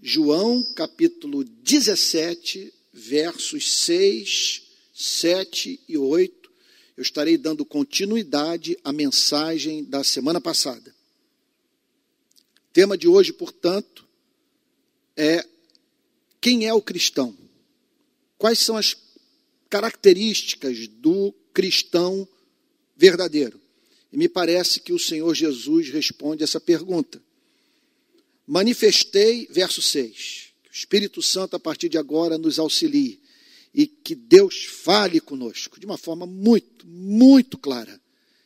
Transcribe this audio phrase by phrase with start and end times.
[0.00, 4.62] João capítulo 17, versos 6,
[4.94, 6.50] 7 e 8.
[6.96, 10.94] Eu estarei dando continuidade à mensagem da semana passada.
[12.70, 14.06] O tema de hoje, portanto,
[15.16, 15.46] é
[16.40, 17.36] quem é o cristão?
[18.38, 18.96] Quais são as
[19.68, 22.28] características do cristão
[22.96, 23.60] verdadeiro?
[24.12, 27.22] E me parece que o Senhor Jesus responde essa pergunta.
[28.46, 33.20] Manifestei, verso 6, que o Espírito Santo, a partir de agora, nos auxilie
[33.74, 38.00] e que Deus fale conosco de uma forma muito, muito clara,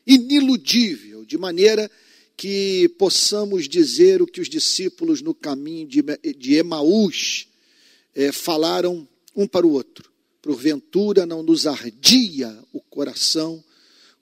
[0.07, 1.89] iniludível, de maneira
[2.37, 7.47] que possamos dizer o que os discípulos no caminho de Emaús
[8.15, 10.11] é, falaram um para o outro.
[10.41, 13.63] Porventura não nos ardia o coração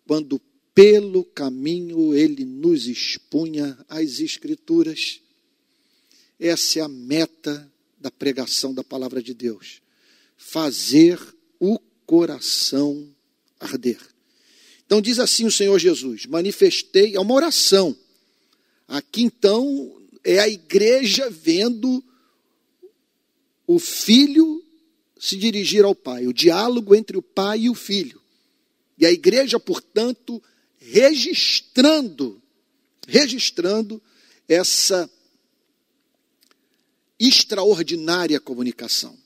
[0.08, 0.40] quando
[0.74, 5.20] pelo caminho ele nos expunha as Escrituras.
[6.40, 9.82] Essa é a meta da pregação da palavra de Deus.
[10.34, 11.20] Fazer
[11.60, 13.06] o coração
[13.60, 14.00] arder.
[14.86, 17.94] Então diz assim o Senhor Jesus: manifestei, é uma oração.
[18.86, 22.02] Aqui então é a igreja vendo
[23.66, 24.64] o filho
[25.20, 28.18] se dirigir ao pai, o diálogo entre o pai e o filho.
[28.98, 30.42] E a igreja, portanto,
[30.78, 32.42] registrando,
[33.06, 34.02] registrando
[34.48, 35.08] essa
[37.18, 39.16] extraordinária comunicação.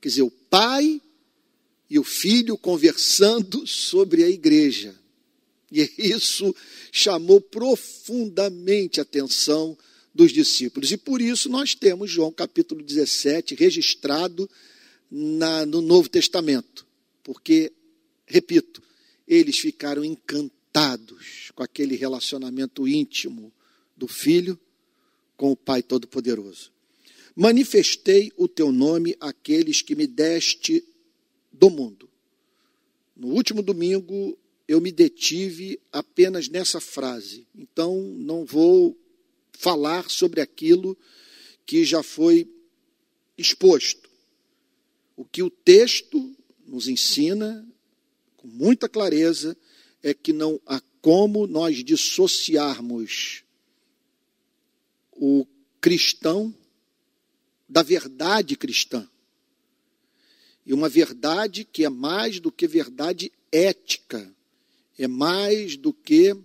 [0.00, 1.00] Quer dizer, o pai
[1.88, 4.94] e o filho conversando sobre a igreja.
[5.70, 6.54] E isso
[6.92, 9.76] chamou profundamente a atenção
[10.14, 10.90] dos discípulos.
[10.92, 14.48] E por isso nós temos João capítulo 17 registrado
[15.10, 16.86] na, no Novo Testamento.
[17.22, 17.72] Porque,
[18.24, 18.80] repito,
[19.26, 23.52] eles ficaram encantados com aquele relacionamento íntimo
[23.96, 24.58] do filho
[25.36, 26.72] com o Pai Todo-Poderoso.
[27.34, 30.82] Manifestei o teu nome àqueles que me deste
[31.52, 32.08] do mundo.
[33.14, 34.38] No último domingo,
[34.68, 37.46] eu me detive apenas nessa frase.
[37.54, 38.96] Então, não vou
[39.52, 40.96] falar sobre aquilo
[41.64, 42.48] que já foi
[43.36, 44.08] exposto.
[45.16, 46.34] O que o texto
[46.66, 47.66] nos ensina
[48.46, 49.56] com muita clareza
[50.02, 53.42] é que não há como nós dissociarmos
[55.10, 55.44] o
[55.80, 56.54] cristão
[57.68, 59.08] da verdade cristã.
[60.64, 64.32] E uma verdade que é mais do que verdade ética,
[64.96, 66.36] é mais do que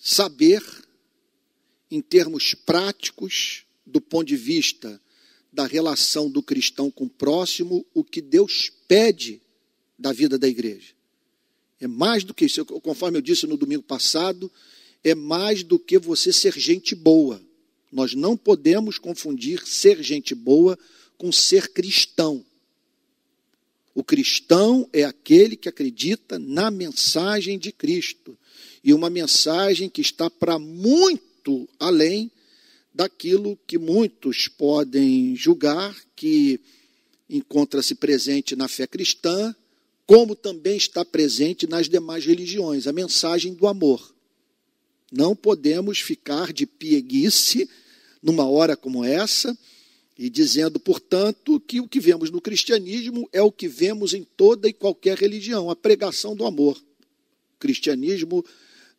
[0.00, 0.62] saber,
[1.90, 5.00] em termos práticos, do ponto de vista
[5.52, 9.40] da relação do cristão com o próximo, o que Deus pede
[9.98, 10.94] da vida da igreja.
[11.80, 12.64] É mais do que isso.
[12.64, 14.50] Conforme eu disse no domingo passado,
[15.02, 17.40] é mais do que você ser gente boa.
[17.90, 20.78] Nós não podemos confundir ser gente boa
[21.18, 22.44] com ser cristão.
[23.94, 28.38] O cristão é aquele que acredita na mensagem de Cristo.
[28.84, 32.30] E uma mensagem que está para muito além
[33.00, 36.60] daquilo que muitos podem julgar que
[37.30, 39.56] encontra-se presente na fé cristã,
[40.06, 44.14] como também está presente nas demais religiões, a mensagem do amor.
[45.10, 47.70] Não podemos ficar de pieguice
[48.22, 49.56] numa hora como essa
[50.18, 54.68] e dizendo, portanto, que o que vemos no cristianismo é o que vemos em toda
[54.68, 56.76] e qualquer religião, a pregação do amor.
[56.76, 58.44] O cristianismo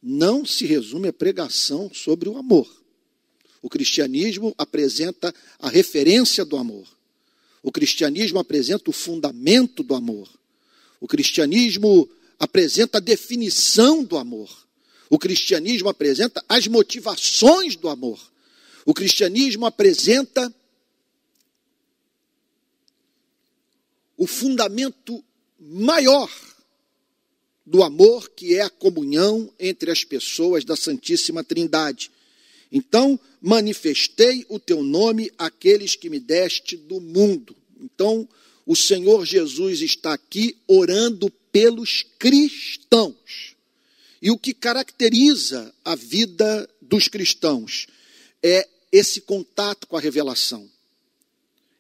[0.02, 2.81] não se resume à pregação sobre o amor.
[3.62, 6.88] O cristianismo apresenta a referência do amor.
[7.62, 10.28] O cristianismo apresenta o fundamento do amor.
[11.00, 14.50] O cristianismo apresenta a definição do amor.
[15.10, 18.20] O cristianismo apresenta as motivações do amor.
[18.86, 20.54] O cristianismo apresenta
[24.18, 25.24] o fundamento
[25.60, 26.32] maior
[27.66, 32.12] do amor, que é a comunhão entre as pessoas da Santíssima Trindade.
[32.72, 37.56] Então, manifestei o teu nome àqueles que me deste do mundo.
[37.82, 38.28] Então,
[38.66, 43.56] o Senhor Jesus está aqui orando pelos cristãos.
[44.22, 47.88] E o que caracteriza a vida dos cristãos
[48.42, 50.70] é esse contato com a revelação,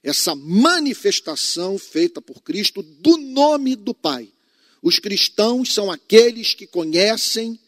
[0.03, 4.27] essa manifestação feita por Cristo do nome do Pai.
[4.81, 7.59] Os cristãos são aqueles que conhecem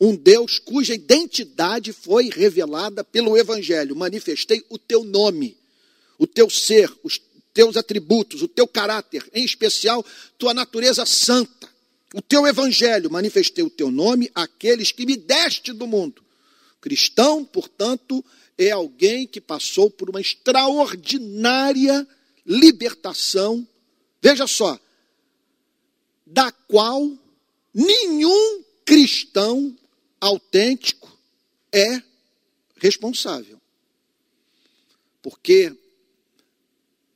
[0.00, 3.96] um Deus cuja identidade foi revelada pelo Evangelho.
[3.96, 5.56] Manifestei o teu nome,
[6.18, 7.08] o teu ser, o
[7.56, 10.04] teus atributos, o teu caráter, em especial
[10.36, 11.66] tua natureza santa,
[12.12, 16.22] o teu evangelho, manifestei o teu nome àqueles que me deste do mundo.
[16.82, 18.22] Cristão, portanto,
[18.58, 22.06] é alguém que passou por uma extraordinária
[22.44, 23.66] libertação,
[24.20, 24.78] veja só,
[26.26, 27.10] da qual
[27.72, 29.74] nenhum cristão
[30.20, 31.16] autêntico
[31.72, 32.02] é
[32.76, 33.60] responsável.
[35.22, 35.74] Porque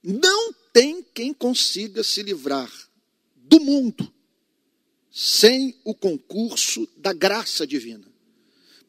[0.03, 2.71] não tem quem consiga se livrar
[3.37, 4.13] do mundo
[5.11, 8.07] sem o concurso da graça divina.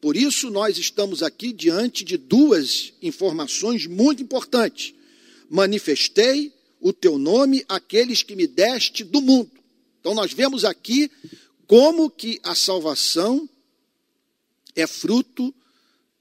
[0.00, 4.94] Por isso, nós estamos aqui diante de duas informações muito importantes.
[5.48, 9.50] Manifestei o teu nome àqueles que me deste do mundo.
[10.00, 11.10] Então, nós vemos aqui
[11.66, 13.48] como que a salvação
[14.74, 15.54] é fruto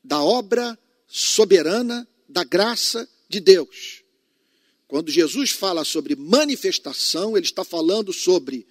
[0.04, 0.78] da obra
[1.08, 4.02] soberana da graça de Deus.
[4.88, 8.68] Quando Jesus fala sobre manifestação, ele está falando sobre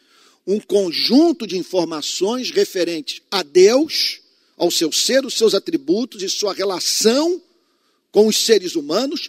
[0.47, 4.21] um conjunto de informações referentes a Deus,
[4.57, 7.41] ao seu ser, os seus atributos e sua relação
[8.13, 9.29] com os seres humanos,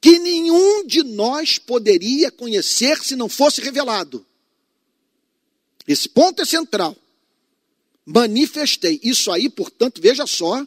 [0.00, 4.24] que nenhum de nós poderia conhecer se não fosse revelado.
[5.86, 6.96] Esse ponto é central.
[8.04, 9.00] Manifestei.
[9.02, 10.66] Isso aí, portanto, veja só,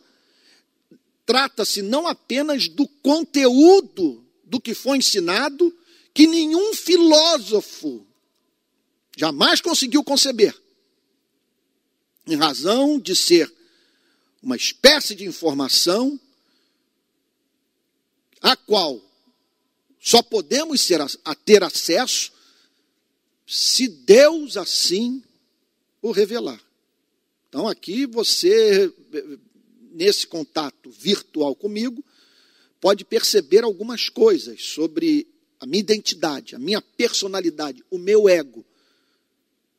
[1.26, 5.76] trata-se não apenas do conteúdo do que foi ensinado,
[6.14, 8.06] que nenhum filósofo
[9.18, 10.56] jamais conseguiu conceber,
[12.28, 13.54] em razão de ser
[14.42, 16.20] uma espécie de informação
[18.42, 19.02] a qual
[20.00, 22.32] só podemos ser a, ter acesso
[23.48, 25.24] se Deus assim
[26.02, 26.62] o revelar.
[27.56, 28.94] Então aqui você
[29.94, 32.04] nesse contato virtual comigo,
[32.82, 35.26] pode perceber algumas coisas sobre
[35.58, 38.66] a minha identidade, a minha personalidade, o meu ego.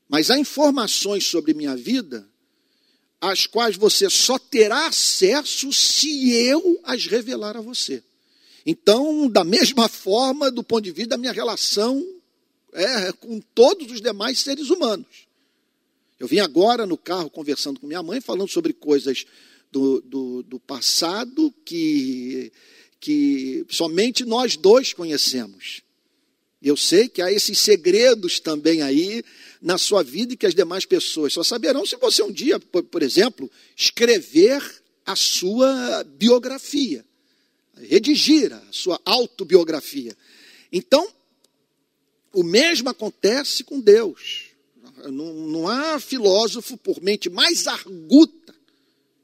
[0.09, 2.27] Mas há informações sobre minha vida
[3.21, 8.03] às quais você só terá acesso se eu as revelar a você.
[8.65, 12.03] Então, da mesma forma, do ponto de vista da minha relação
[12.73, 15.26] é, com todos os demais seres humanos.
[16.19, 19.27] Eu vim agora no carro conversando com minha mãe, falando sobre coisas
[19.71, 22.51] do, do, do passado que,
[22.99, 25.83] que somente nós dois conhecemos.
[26.63, 29.23] Eu sei que há esses segredos também aí
[29.61, 32.83] na sua vida e que as demais pessoas só saberão se você um dia, por,
[32.85, 34.63] por exemplo, escrever
[35.05, 37.05] a sua biografia,
[37.77, 40.17] redigir a sua autobiografia.
[40.73, 41.07] Então,
[42.33, 44.46] o mesmo acontece com Deus.
[45.05, 48.55] Não, não há filósofo, por mente mais arguta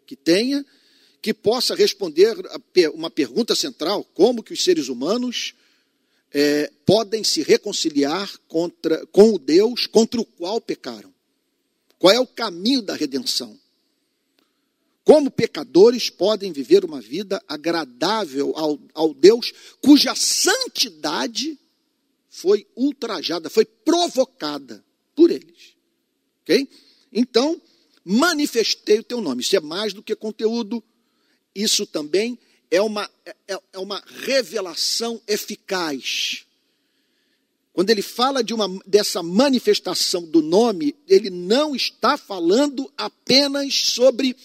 [0.06, 0.64] que tenha,
[1.20, 2.36] que possa responder
[2.92, 5.54] uma pergunta central: como que os seres humanos
[6.32, 11.12] é, podem se reconciliar contra, com o Deus contra o qual pecaram?
[11.98, 13.58] Qual é o caminho da redenção?
[15.04, 21.58] Como pecadores podem viver uma vida agradável ao, ao Deus cuja santidade
[22.28, 24.82] foi ultrajada, foi provocada
[25.14, 25.74] por eles?
[26.42, 26.68] Ok?
[27.12, 27.60] Então,
[28.04, 29.42] manifestei o teu nome.
[29.42, 30.82] Isso é mais do que conteúdo,
[31.54, 32.38] isso também
[32.70, 36.46] é uma, é, é uma revelação eficaz.
[37.72, 44.36] Quando ele fala de uma, dessa manifestação do nome, ele não está falando apenas sobre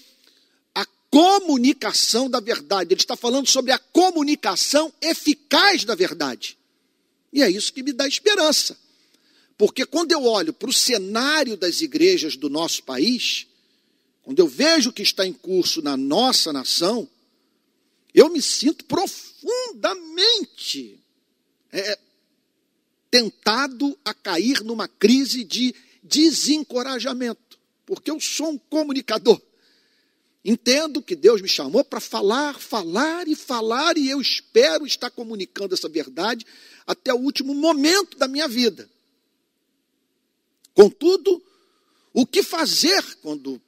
[0.74, 6.58] a comunicação da verdade, ele está falando sobre a comunicação eficaz da verdade.
[7.34, 8.78] E é isso que me dá esperança.
[9.58, 13.48] Porque quando eu olho para o cenário das igrejas do nosso país,
[14.22, 17.10] quando eu vejo o que está em curso na nossa nação,
[18.14, 21.00] eu me sinto profundamente
[21.72, 21.98] é,
[23.10, 25.74] tentado a cair numa crise de
[26.04, 29.42] desencorajamento, porque eu sou um comunicador.
[30.46, 35.74] Entendo que Deus me chamou para falar, falar e falar, e eu espero estar comunicando
[35.74, 36.46] essa verdade
[36.86, 38.88] até o último momento da minha vida.
[40.78, 41.44] Contudo,
[42.14, 43.60] o que fazer quando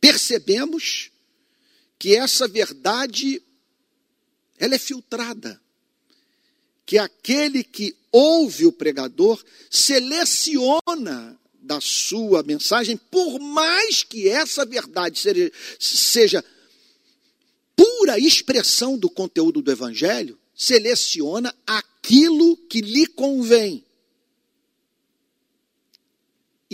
[0.00, 1.12] percebemos
[1.96, 3.40] que essa verdade
[4.58, 5.62] ela é filtrada?
[6.84, 15.16] Que aquele que ouve o pregador seleciona da sua mensagem, por mais que essa verdade
[15.20, 16.44] seja, seja
[17.76, 23.83] pura expressão do conteúdo do evangelho, seleciona aquilo que lhe convém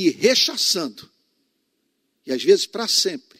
[0.06, 1.10] e rechaçando,
[2.24, 3.38] e às vezes para sempre,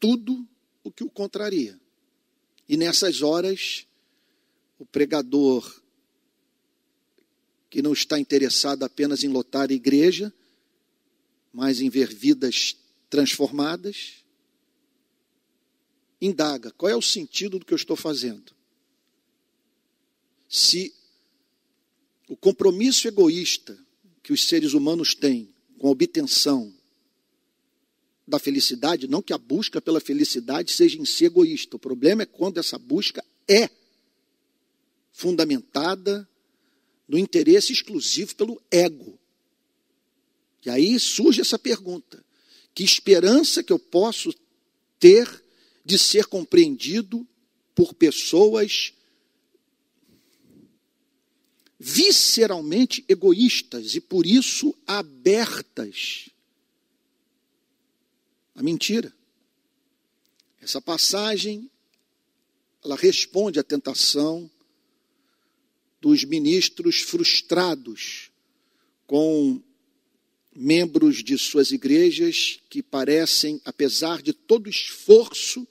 [0.00, 0.48] tudo
[0.82, 1.78] o que o contraria.
[2.66, 3.86] E nessas horas,
[4.78, 5.82] o pregador
[7.68, 10.32] que não está interessado apenas em lotar a igreja,
[11.52, 12.76] mas em ver vidas
[13.10, 14.24] transformadas.
[16.20, 18.54] Indaga, qual é o sentido do que eu estou fazendo?
[20.48, 20.94] Se
[22.28, 23.78] o compromisso egoísta
[24.22, 26.72] que os seres humanos têm com a obtenção
[28.26, 31.76] da felicidade, não que a busca pela felicidade seja em si egoísta.
[31.76, 33.70] O problema é quando essa busca é
[35.12, 36.28] fundamentada
[37.08, 39.18] no interesse exclusivo pelo ego.
[40.64, 42.24] E aí surge essa pergunta:
[42.74, 44.34] que esperança que eu posso
[44.98, 45.44] ter
[45.84, 47.26] de ser compreendido
[47.74, 48.92] por pessoas
[51.78, 56.30] visceralmente egoístas e por isso abertas
[58.54, 59.12] à mentira.
[60.60, 61.70] Essa passagem
[62.82, 64.50] ela responde à tentação
[66.00, 68.30] dos ministros frustrados
[69.06, 69.60] com
[70.54, 75.66] membros de suas igrejas que parecem, apesar de todo esforço,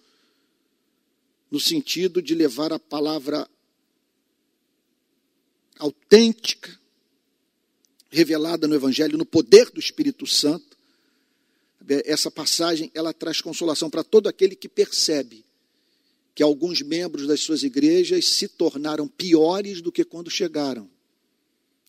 [1.50, 3.50] no sentido de levar a palavra
[5.77, 6.77] autêntica,
[8.10, 10.77] revelada no Evangelho, no poder do Espírito Santo.
[12.05, 15.46] Essa passagem ela traz consolação para todo aquele que percebe
[16.34, 20.89] que alguns membros das suas igrejas se tornaram piores do que quando chegaram.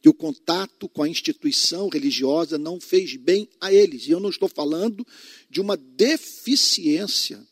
[0.02, 4.07] Que o contato com a instituição religiosa não fez bem a eles.
[4.07, 5.07] E eu não estou falando
[5.49, 7.45] de uma deficiência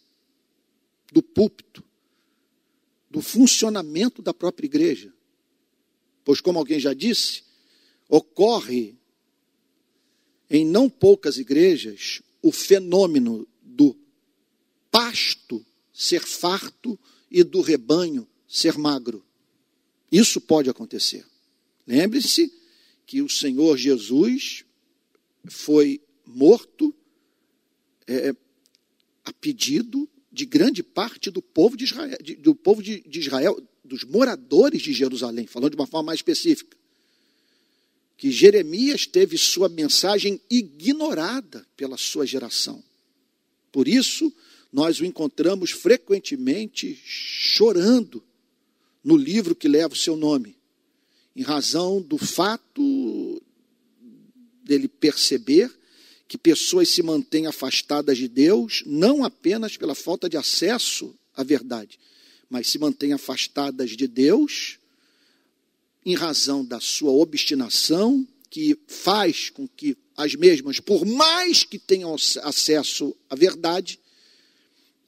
[1.13, 1.83] do púlpito,
[3.09, 5.14] do funcionamento da própria igreja.
[6.25, 7.43] Pois, como alguém já disse,
[8.09, 8.97] ocorre
[10.49, 13.97] em não poucas igrejas o fenômeno do
[14.91, 16.99] pasto ser farto
[17.31, 19.25] e do rebanho ser magro.
[20.11, 21.27] Isso pode acontecer.
[21.87, 22.53] Lembre-se
[23.07, 24.65] que o Senhor Jesus
[25.47, 26.95] foi morto
[28.07, 28.35] é,
[29.25, 33.61] a pedido de grande parte do povo de Israel, de, do povo de, de Israel,
[33.85, 36.77] dos moradores de Jerusalém, falando de uma forma mais específica.
[38.17, 42.83] Que Jeremias teve sua mensagem ignorada pela sua geração.
[43.71, 44.33] Por isso,
[44.73, 48.25] nós o encontramos frequentemente chorando
[49.03, 50.57] no livro que leva o seu nome,
[51.37, 53.43] em razão do fato
[54.65, 55.71] dele perceber
[56.27, 61.99] que pessoas se mantêm afastadas de Deus, não apenas pela falta de acesso à verdade,
[62.49, 64.79] mas se mantêm afastadas de Deus
[66.05, 72.15] em razão da sua obstinação, que faz com que as mesmas, por mais que tenham
[72.15, 73.99] acesso à verdade,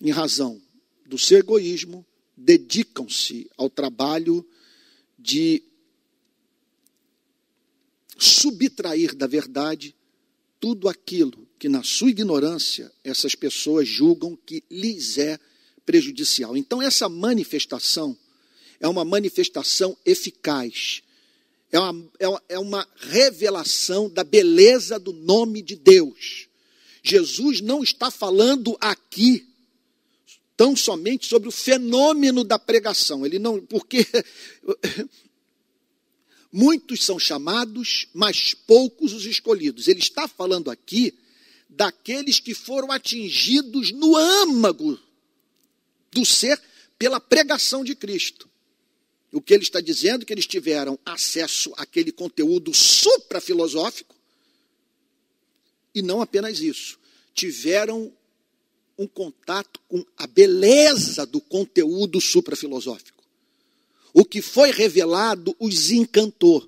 [0.00, 0.61] em razão
[1.07, 2.05] do seu egoísmo,
[2.37, 4.45] dedicam-se ao trabalho
[5.19, 5.62] de
[8.19, 9.95] subtrair da verdade
[10.59, 15.38] tudo aquilo que, na sua ignorância, essas pessoas julgam que lhes é
[15.87, 16.57] prejudicial.
[16.57, 18.19] Então, essa manifestação
[18.81, 21.02] é uma manifestação eficaz,
[21.73, 26.49] é uma, é uma revelação da beleza do nome de Deus.
[27.02, 29.47] Jesus não está falando aqui
[30.57, 33.25] tão somente sobre o fenômeno da pregação.
[33.25, 34.07] Ele não, porque
[36.50, 39.87] muitos são chamados, mas poucos os escolhidos.
[39.87, 41.14] Ele está falando aqui
[41.69, 44.99] daqueles que foram atingidos no âmago
[46.16, 46.61] do ser
[46.99, 48.49] pela pregação de Cristo.
[49.32, 54.16] O que ele está dizendo é que eles tiveram acesso àquele conteúdo suprafilosófico
[55.94, 56.99] e não apenas isso,
[57.32, 58.12] tiveram
[58.99, 63.25] um contato com a beleza do conteúdo suprafilosófico.
[64.12, 66.66] O que foi revelado os encantou.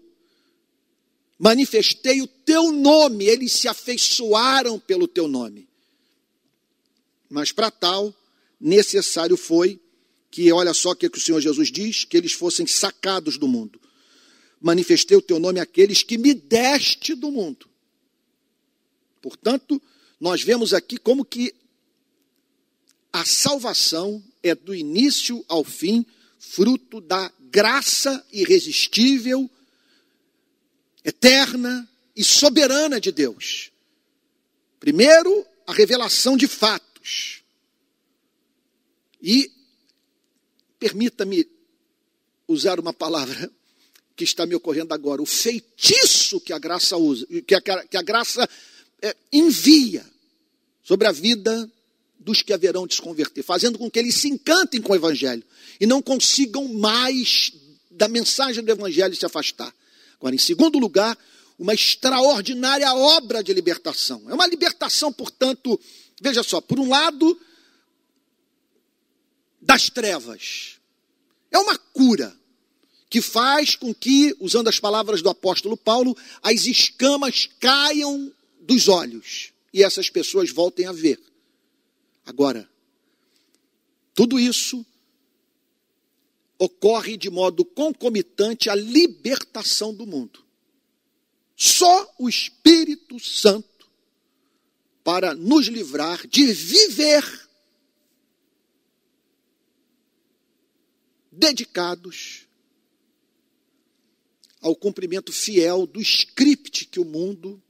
[1.39, 5.69] Manifestei o teu nome, eles se afeiçoaram pelo teu nome.
[7.29, 8.15] Mas para tal,
[8.61, 9.81] necessário foi
[10.31, 13.49] que, olha só o que, que o Senhor Jesus diz, que eles fossem sacados do
[13.49, 13.81] mundo.
[14.61, 17.69] Manifestei o teu nome àqueles que me deste do mundo.
[19.23, 19.81] Portanto,
[20.21, 21.55] nós vemos aqui como que
[23.13, 26.05] a salvação é do início ao fim
[26.39, 29.51] fruto da graça irresistível,
[31.05, 33.71] eterna e soberana de Deus.
[34.79, 37.38] Primeiro, a revelação de fatos.
[39.23, 39.51] E
[40.79, 41.49] permita-me
[42.47, 43.51] usar uma palavra
[44.17, 48.03] que está me ocorrendo agora, o feitiço que a graça usa, que a, que a
[48.03, 48.49] graça
[49.01, 50.05] é, envia
[50.83, 51.71] sobre a vida
[52.19, 55.45] dos que haverão de se converter, fazendo com que eles se encantem com o Evangelho
[55.81, 57.53] e não consigam mais
[57.91, 59.73] da mensagem do Evangelho se afastar.
[60.17, 61.17] Agora, em segundo lugar,
[61.59, 64.23] uma extraordinária obra de libertação.
[64.29, 65.79] É uma libertação, portanto,
[66.21, 67.39] veja só, por um lado,
[69.69, 70.79] das trevas.
[71.51, 72.35] É uma cura
[73.11, 78.33] que faz com que, usando as palavras do apóstolo Paulo, as escamas caiam
[78.63, 81.21] dos olhos e essas pessoas voltem a ver.
[82.25, 82.69] Agora,
[84.15, 84.85] tudo isso
[86.59, 90.43] ocorre de modo concomitante à libertação do mundo.
[91.55, 93.87] Só o Espírito Santo
[95.05, 97.48] para nos livrar de viver
[101.39, 102.47] dedicados
[104.61, 107.63] ao cumprimento fiel do script que o mundo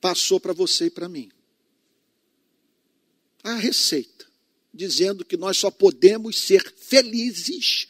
[0.00, 1.30] passou para você e para mim.
[3.42, 4.26] A receita,
[4.72, 7.88] dizendo que nós só podemos ser felizes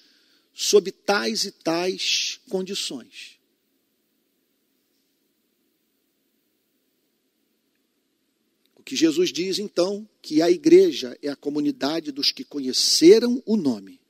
[0.52, 3.38] sob tais e tais condições.
[8.74, 13.56] O que Jesus diz então, que a igreja é a comunidade dos que conheceram o
[13.56, 14.00] nome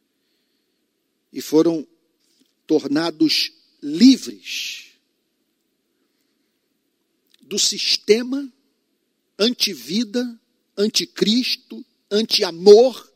[1.30, 1.86] e foram
[2.66, 4.92] tornados livres
[7.42, 8.50] do sistema
[9.38, 10.40] antivida,
[10.74, 13.12] anticristo, anti-amor,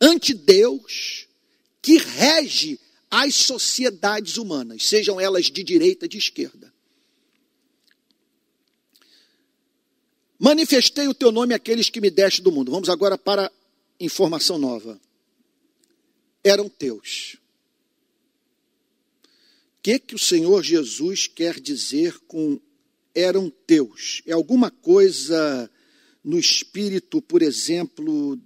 [0.00, 1.26] anti-Deus,
[1.82, 2.78] que rege
[3.10, 6.72] as sociedades humanas, sejam elas de direita de esquerda.
[10.44, 12.72] Manifestei o teu nome àqueles que me deste do mundo.
[12.72, 13.48] Vamos agora para
[14.00, 15.00] informação nova.
[16.42, 17.36] Eram teus.
[19.24, 22.58] O que, que o Senhor Jesus quer dizer com
[23.14, 24.20] eram teus?
[24.26, 25.70] É alguma coisa
[26.24, 28.36] no espírito, por exemplo,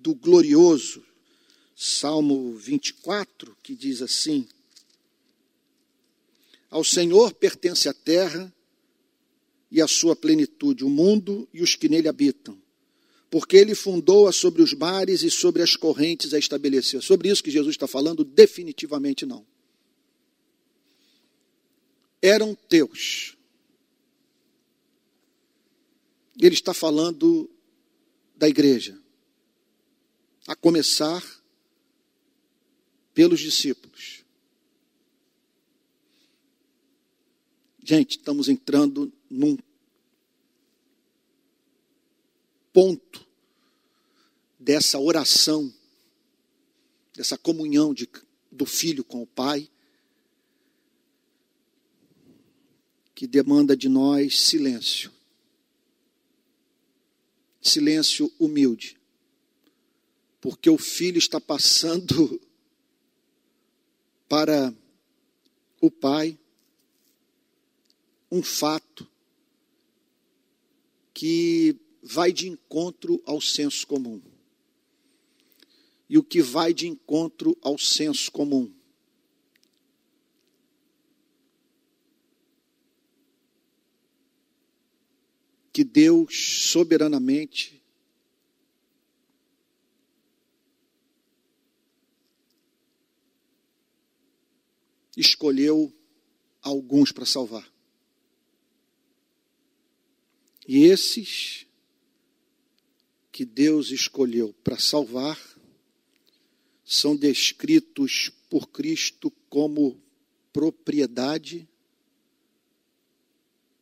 [0.00, 1.02] do glorioso,
[1.74, 4.46] Salmo 24, que diz assim:
[6.70, 8.54] Ao Senhor pertence a terra
[9.72, 12.60] e a sua plenitude, o mundo e os que nele habitam.
[13.30, 17.00] Porque ele fundou-a sobre os mares e sobre as correntes a estabeleceu.
[17.00, 19.46] Sobre isso que Jesus está falando, definitivamente não.
[22.20, 23.34] Eram teus.
[26.38, 27.48] Ele está falando
[28.36, 29.00] da igreja,
[30.46, 31.24] a começar
[33.14, 34.22] pelos discípulos.
[37.82, 39.56] Gente, estamos entrando num
[42.72, 43.26] ponto
[44.58, 45.72] dessa oração,
[47.14, 48.08] dessa comunhão de,
[48.50, 49.68] do filho com o pai,
[53.14, 55.12] que demanda de nós silêncio.
[57.60, 58.98] Silêncio humilde,
[60.40, 62.40] porque o filho está passando
[64.28, 64.74] para
[65.80, 66.38] o pai
[68.30, 69.06] um fato
[71.12, 74.20] que vai de encontro ao senso comum.
[76.08, 78.70] E o que vai de encontro ao senso comum
[85.72, 87.82] que Deus soberanamente
[95.16, 95.92] escolheu
[96.60, 97.66] alguns para salvar.
[100.68, 101.66] E esses
[103.32, 105.40] que Deus escolheu para salvar
[106.84, 109.98] são descritos por Cristo como
[110.52, 111.66] propriedade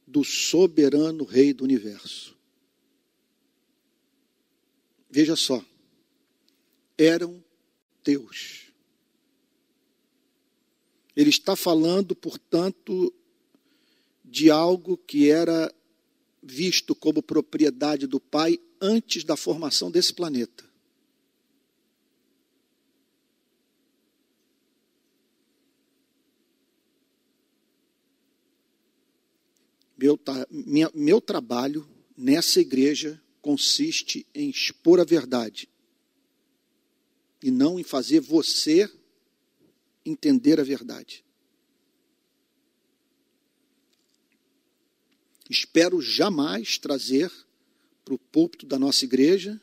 [0.06, 2.36] do soberano Rei do universo.
[5.10, 5.64] Veja só,
[6.96, 7.42] eram
[8.04, 8.70] teus.
[11.16, 13.12] Ele está falando, portanto,
[14.24, 15.74] de algo que era
[16.40, 20.64] visto como propriedade do Pai antes da formação desse planeta.
[29.98, 30.18] Meu,
[30.50, 35.68] minha, meu trabalho nessa igreja consiste em expor a verdade
[37.42, 38.90] e não em fazer você
[40.04, 41.24] entender a verdade.
[45.50, 47.30] Espero jamais trazer
[48.10, 49.60] para o púlpito da nossa igreja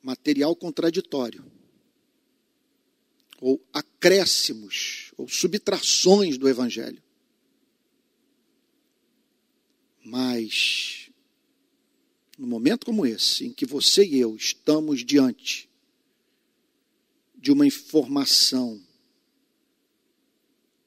[0.00, 1.44] material contraditório,
[3.40, 7.02] ou acréscimos, ou subtrações do Evangelho.
[10.04, 11.10] Mas,
[12.38, 15.68] no momento como esse, em que você e eu estamos diante
[17.34, 18.80] de uma informação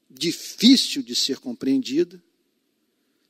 [0.10, 2.24] difícil de ser compreendida,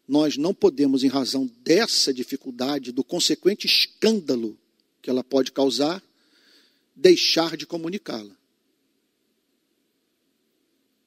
[0.08, 4.58] nós não podemos, em razão dessa dificuldade, do consequente escândalo
[5.02, 6.02] que ela pode causar,
[6.96, 8.36] deixar de comunicá-la.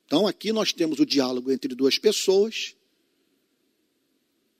[0.04, 2.74] Então, aqui nós temos o diálogo entre duas pessoas,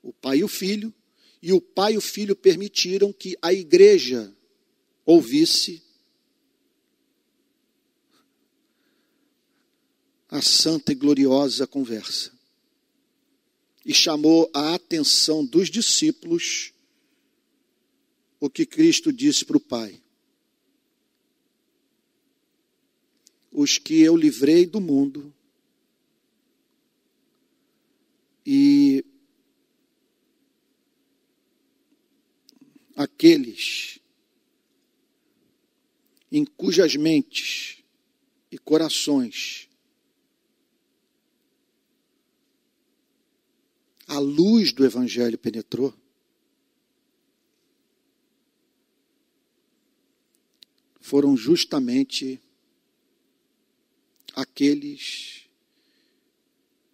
[0.03, 0.95] o pai e o filho,
[1.43, 4.35] e o pai e o filho permitiram que a igreja
[5.05, 5.83] ouvisse
[10.29, 12.40] a santa e gloriosa conversa.
[13.85, 16.73] E chamou a atenção dos discípulos
[18.39, 20.01] o que Cristo disse para o Pai.
[23.53, 25.35] Os que eu livrei do mundo,
[28.53, 29.05] e
[32.97, 34.01] aqueles
[36.33, 37.83] em cujas mentes
[38.51, 39.70] e corações
[44.11, 45.95] a luz do Evangelho penetrou,
[51.01, 52.43] foram justamente
[54.35, 55.49] aqueles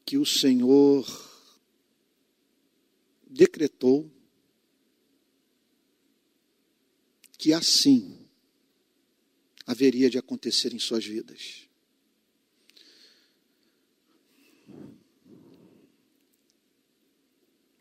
[0.05, 1.07] que o Senhor
[3.27, 4.13] decretou
[7.39, 8.29] que assim
[9.67, 11.66] haveria de acontecer em suas vidas.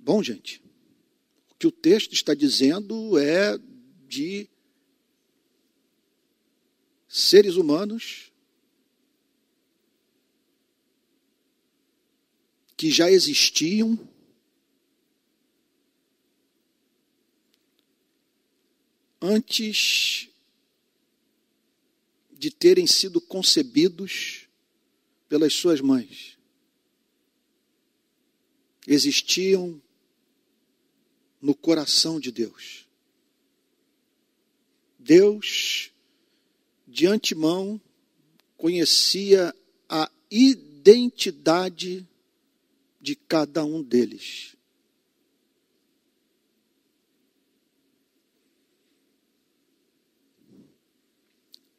[0.06, 0.62] Bom, gente,
[1.50, 3.58] o que o texto está dizendo é
[4.08, 4.48] de
[7.08, 8.32] seres humanos
[12.78, 13.98] que já existiam
[19.20, 20.30] antes
[22.30, 24.48] de terem sido concebidos
[25.28, 26.38] pelas suas mães.
[28.86, 29.82] Existiam
[31.46, 32.88] no coração de Deus.
[34.98, 35.92] Deus,
[36.88, 37.80] de antemão,
[38.58, 39.54] conhecia
[39.88, 42.04] a identidade
[43.00, 44.56] de cada um deles.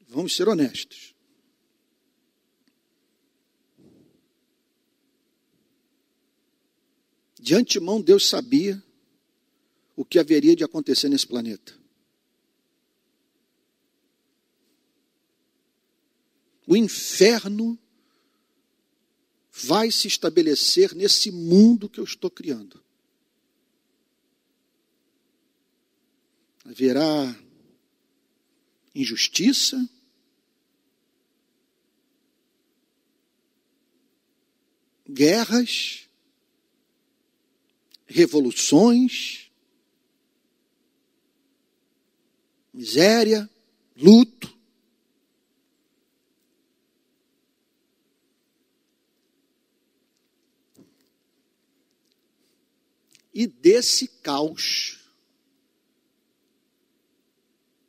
[0.07, 1.13] Vamos ser honestos.
[7.41, 8.86] De antemão, Deus sabia
[9.97, 11.75] o que haveria de acontecer nesse planeta.
[16.67, 17.79] O inferno
[19.51, 22.85] vai se estabelecer nesse mundo que eu estou criando.
[26.65, 27.35] Haverá
[28.95, 29.89] injustiça,
[35.09, 36.09] guerras,
[38.07, 39.46] revoluções,
[42.77, 43.49] miséria,
[43.97, 44.55] luto.
[53.33, 55.11] E desse caos,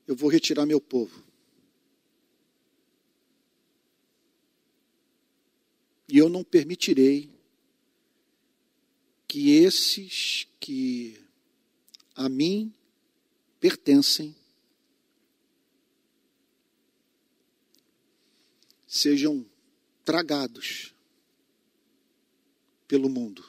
[0.08, 1.22] eu vou retirar meu povo.
[6.08, 7.30] E eu não permitirei
[9.28, 11.22] que esses que
[12.16, 12.74] a mim
[13.60, 14.34] pertencem
[18.88, 19.46] sejam
[20.06, 20.94] tragados
[22.88, 23.44] pelo mundo.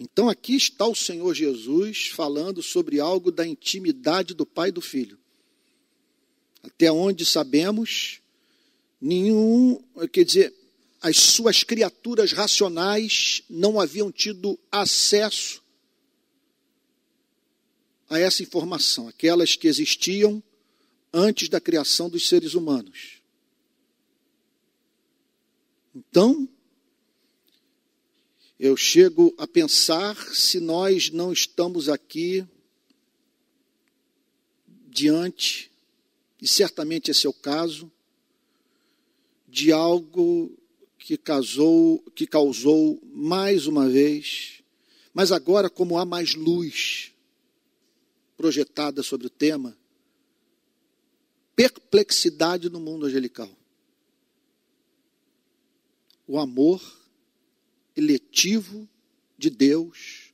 [0.00, 4.80] Então aqui está o Senhor Jesus falando sobre algo da intimidade do Pai e do
[4.80, 5.18] Filho.
[6.62, 8.20] Até onde sabemos,
[9.00, 10.54] nenhum, quer dizer,
[11.00, 15.62] as suas criaturas racionais não haviam tido acesso
[18.08, 19.08] a essa informação.
[19.08, 20.42] Aquelas que existiam
[21.12, 23.22] antes da criação dos seres humanos.
[25.94, 26.48] Então,
[28.58, 32.44] eu chego a pensar se nós não estamos aqui
[34.88, 35.70] diante,
[36.42, 37.90] e certamente esse é o caso,
[39.46, 40.52] de algo
[40.98, 44.60] que causou, que causou mais uma vez,
[45.14, 47.12] mas agora como há mais luz
[48.36, 49.77] projetada sobre o tema,
[51.58, 53.50] perplexidade no mundo angelical.
[56.24, 56.80] O amor
[57.96, 58.88] eletivo
[59.36, 60.32] de Deus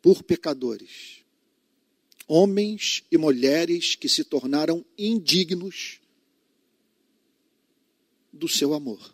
[0.00, 1.24] por pecadores.
[2.28, 6.00] Homens e mulheres que se tornaram indignos
[8.32, 9.12] do seu amor.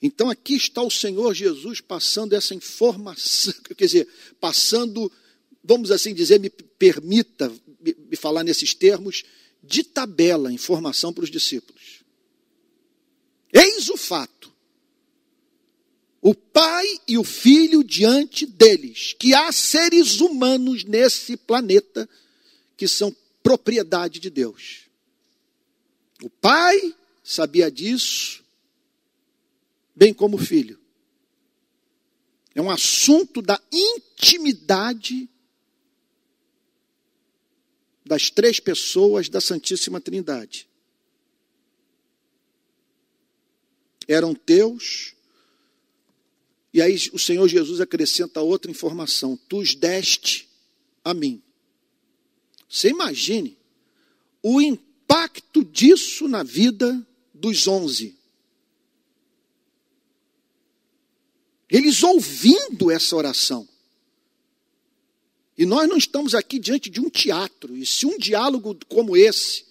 [0.00, 4.08] Então aqui está o Senhor Jesus passando essa informação, quer dizer,
[4.38, 5.10] passando,
[5.64, 7.52] vamos assim dizer, me permita
[7.82, 9.24] me falar nesses termos,
[9.62, 12.02] de tabela informação para os discípulos.
[13.52, 14.52] Eis o fato.
[16.20, 22.08] O Pai e o Filho diante deles, que há seres humanos nesse planeta
[22.76, 24.82] que são propriedade de Deus.
[26.22, 28.44] O Pai sabia disso,
[29.94, 30.80] bem como o Filho.
[32.54, 35.28] É um assunto da intimidade
[38.04, 40.68] das três pessoas da Santíssima Trindade.
[44.08, 45.14] Eram teus,
[46.72, 50.48] e aí o Senhor Jesus acrescenta outra informação: tu os deste
[51.04, 51.42] a mim.
[52.68, 53.56] Você imagine
[54.42, 58.16] o impacto disso na vida dos onze.
[61.70, 63.68] Eles ouvindo essa oração.
[65.62, 67.76] E nós não estamos aqui diante de um teatro.
[67.76, 69.64] E se um diálogo como esse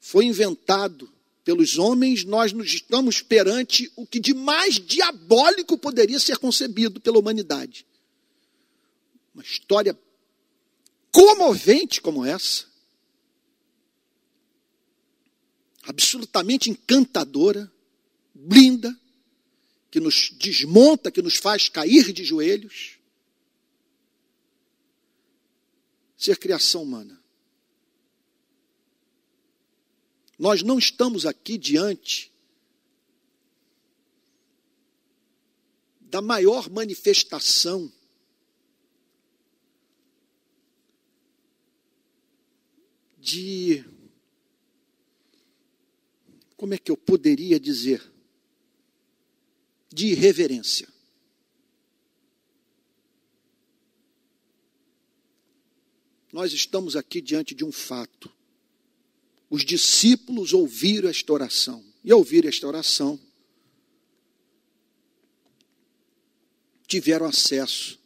[0.00, 1.12] foi inventado
[1.42, 7.18] pelos homens, nós nos estamos perante o que de mais diabólico poderia ser concebido pela
[7.18, 7.84] humanidade.
[9.34, 9.98] Uma história
[11.10, 12.66] comovente como essa,
[15.82, 17.68] absolutamente encantadora,
[18.36, 18.96] linda,
[19.90, 23.01] que nos desmonta, que nos faz cair de joelhos.
[26.24, 27.20] Ser criação humana.
[30.38, 32.32] Nós não estamos aqui diante
[36.00, 37.90] da maior manifestação
[43.18, 43.84] de.
[46.56, 48.12] Como é que eu poderia dizer?
[49.88, 50.91] De irreverência.
[56.32, 58.32] Nós estamos aqui diante de um fato.
[59.50, 61.84] Os discípulos ouviram esta oração.
[62.02, 63.20] E ouvir esta oração,
[66.88, 68.00] tiveram acesso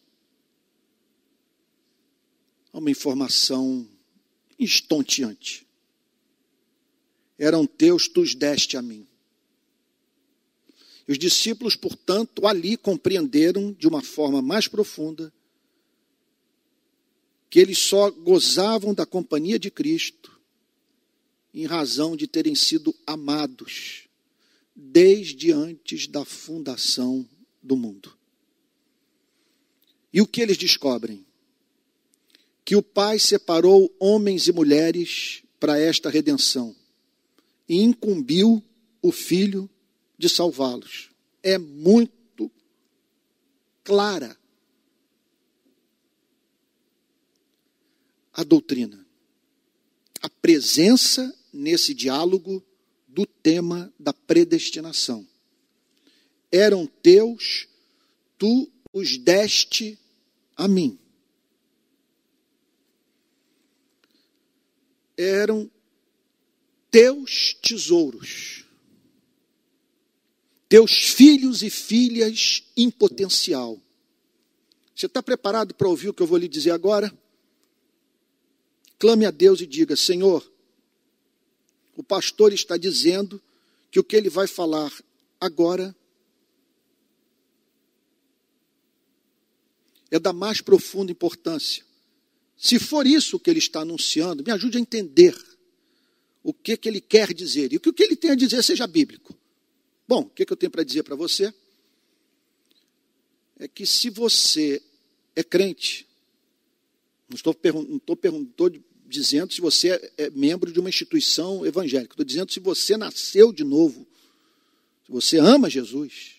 [2.73, 3.89] a uma informação
[4.59, 5.67] estonteante.
[7.39, 9.07] Eram teus, tu os deste a mim.
[11.09, 15.33] Os discípulos, portanto, ali compreenderam de uma forma mais profunda
[17.49, 20.41] que eles só gozavam da companhia de Cristo
[21.55, 24.07] em razão de terem sido amados
[24.75, 27.27] desde antes da fundação
[27.63, 28.17] do mundo.
[30.13, 31.25] E o que eles descobrem?
[32.65, 36.77] Que o Pai separou homens e mulheres para esta redenção
[37.69, 38.63] e incumbiu
[39.01, 39.71] o Filho
[40.19, 41.11] de salvá-los.
[41.43, 42.51] É muito
[43.83, 44.37] clara
[48.37, 49.05] a doutrina.
[50.21, 52.63] A presença nesse diálogo
[53.09, 55.27] do tema da predestinação.
[56.53, 57.67] Eram teus,
[58.37, 59.99] tu os deste
[60.55, 60.99] a mim.
[65.17, 65.71] Eram
[66.91, 68.67] teus tesouros,
[70.69, 73.81] teus filhos e filhas em potencial.
[74.95, 77.11] Você está preparado para ouvir o que eu vou lhe dizer agora?
[78.99, 80.51] Clame a Deus e diga: Senhor,
[81.97, 83.43] o pastor está dizendo
[83.91, 84.93] que o que ele vai falar
[85.41, 85.95] agora
[90.11, 91.85] é da mais profunda importância.
[92.57, 95.37] Se for isso que ele está anunciando, me ajude a entender
[96.43, 98.63] o que, que ele quer dizer e o que, o que ele tem a dizer
[98.63, 99.37] seja bíblico.
[100.09, 101.53] Bom, o que, que eu tenho para dizer para você?
[103.59, 104.83] É que se você
[105.35, 106.07] é crente,
[107.29, 108.71] não estou, não estou, estou
[109.07, 112.13] dizendo se você é, é membro de uma instituição evangélica.
[112.13, 114.07] Estou dizendo se você nasceu de novo.
[115.05, 116.37] Se você ama Jesus.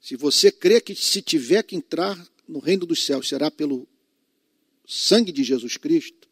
[0.00, 3.88] Se você crê que se tiver que entrar no reino dos céus será pelo
[4.86, 6.28] sangue de Jesus Cristo.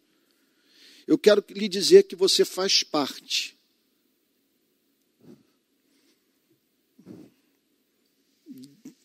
[1.07, 3.57] Eu quero lhe dizer que você faz parte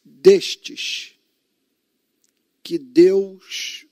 [0.03, 1.13] destes
[2.63, 3.84] que Deus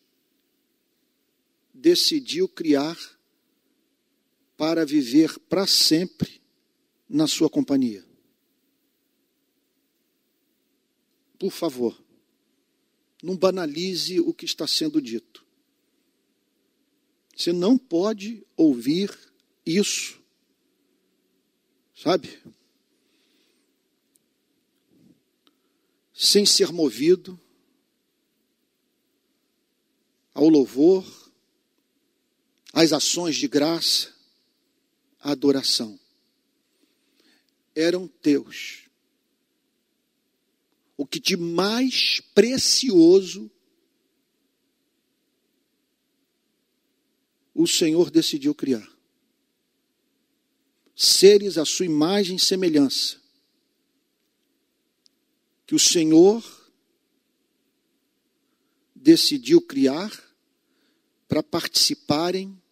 [1.83, 2.97] decidiu criar
[4.55, 6.41] para viver para sempre
[7.09, 8.05] na sua companhia.
[11.37, 12.01] Por favor,
[13.21, 15.45] não banalize o que está sendo dito.
[17.35, 19.11] Você não pode ouvir
[19.65, 20.23] isso
[22.03, 22.37] sabe?
[26.13, 27.39] Sem ser movido
[30.33, 31.22] ao louvor,
[32.73, 34.11] às ações de graça,
[35.19, 35.99] à adoração.
[37.75, 38.89] Eram teus.
[40.97, 43.49] O que de mais precioso
[47.53, 48.89] o Senhor decidiu criar.
[50.95, 53.21] Seres à sua imagem e semelhança.
[55.65, 56.43] Que o Senhor
[58.95, 60.11] decidiu criar
[61.27, 62.62] para participarem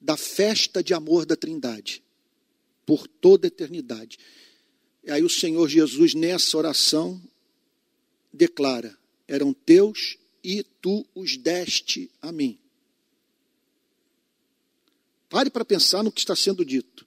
[0.00, 2.02] da festa de amor da Trindade,
[2.86, 4.18] por toda a eternidade.
[5.04, 7.20] E aí o Senhor Jesus, nessa oração,
[8.32, 8.96] declara:
[9.28, 12.58] eram teus e tu os deste a mim.
[15.28, 17.06] Pare para pensar no que está sendo dito.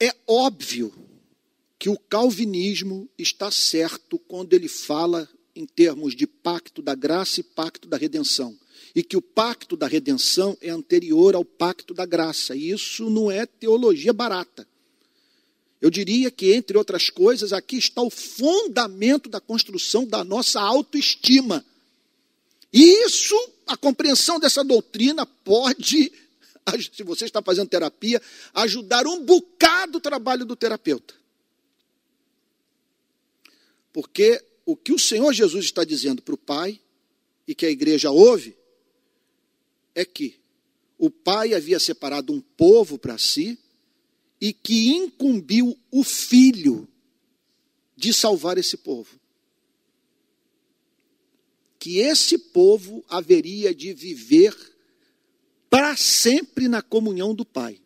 [0.00, 0.92] É óbvio
[1.78, 7.44] que o calvinismo está certo quando ele fala em termos de pacto da graça e
[7.44, 8.58] pacto da redenção.
[8.94, 12.56] E que o pacto da redenção é anterior ao pacto da graça.
[12.56, 14.66] E isso não é teologia barata.
[15.80, 21.64] Eu diria que, entre outras coisas, aqui está o fundamento da construção da nossa autoestima.
[22.72, 26.12] E isso, a compreensão dessa doutrina pode,
[26.92, 28.20] se você está fazendo terapia,
[28.54, 31.14] ajudar um bocado o trabalho do terapeuta.
[33.92, 36.80] Porque o que o Senhor Jesus está dizendo para o Pai,
[37.46, 38.54] e que a igreja ouve,
[39.98, 40.38] é que
[40.96, 43.58] o Pai havia separado um povo para si
[44.40, 46.88] e que incumbiu o Filho
[47.96, 49.18] de salvar esse povo.
[51.78, 54.54] Que esse povo haveria de viver
[55.68, 57.80] para sempre na comunhão do Pai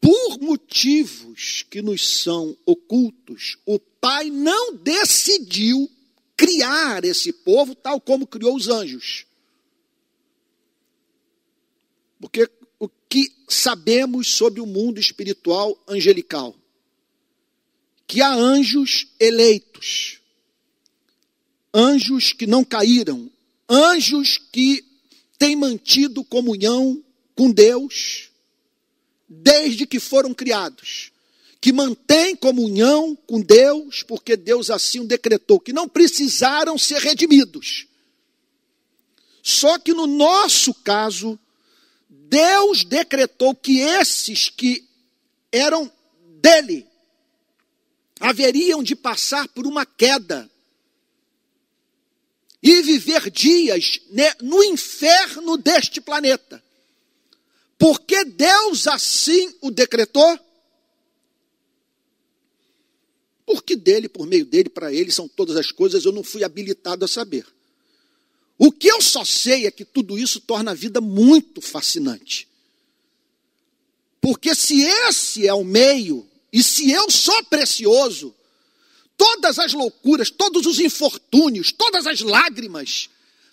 [0.00, 5.90] por motivos que nos são ocultos, o Pai não decidiu
[6.36, 9.27] criar esse povo tal como criou os anjos.
[12.20, 16.54] Porque o que sabemos sobre o mundo espiritual angelical?
[18.06, 20.20] Que há anjos eleitos,
[21.72, 23.30] anjos que não caíram,
[23.68, 24.84] anjos que
[25.38, 27.02] têm mantido comunhão
[27.34, 28.30] com Deus
[29.28, 31.12] desde que foram criados,
[31.60, 37.86] que mantêm comunhão com Deus, porque Deus assim o decretou, que não precisaram ser redimidos.
[39.42, 41.38] Só que no nosso caso,
[42.28, 44.86] Deus decretou que esses que
[45.50, 45.90] eram
[46.42, 46.86] dele
[48.20, 50.50] haveriam de passar por uma queda
[52.62, 54.00] e viver dias
[54.42, 56.62] no inferno deste planeta.
[57.78, 60.38] Porque Deus assim o decretou?
[63.46, 67.04] Porque dele, por meio dele, para ele são todas as coisas, eu não fui habilitado
[67.04, 67.46] a saber.
[68.58, 72.48] O que eu só sei é que tudo isso torna a vida muito fascinante.
[74.20, 78.34] Porque se esse é o meio, e se eu sou precioso,
[79.16, 83.08] todas as loucuras, todos os infortúnios, todas as lágrimas,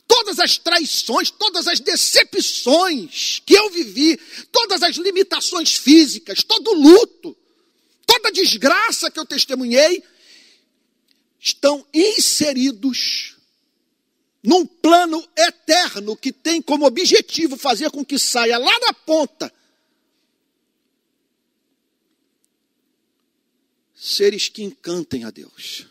[0.07, 4.19] todas as traições, todas as decepções que eu vivi,
[4.51, 7.37] todas as limitações físicas, todo o luto,
[8.07, 10.03] toda a desgraça que eu testemunhei,
[11.39, 13.34] estão inseridos
[14.45, 19.51] num plano eterno que tem como objetivo fazer com que saia lá da ponta
[24.05, 25.88] seres que encantem a Deus.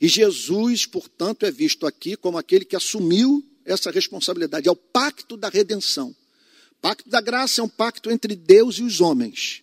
[0.00, 4.68] E Jesus, portanto, é visto aqui como aquele que assumiu essa responsabilidade.
[4.68, 6.16] É o pacto da redenção.
[6.72, 9.62] O pacto da graça é um pacto entre Deus e os homens.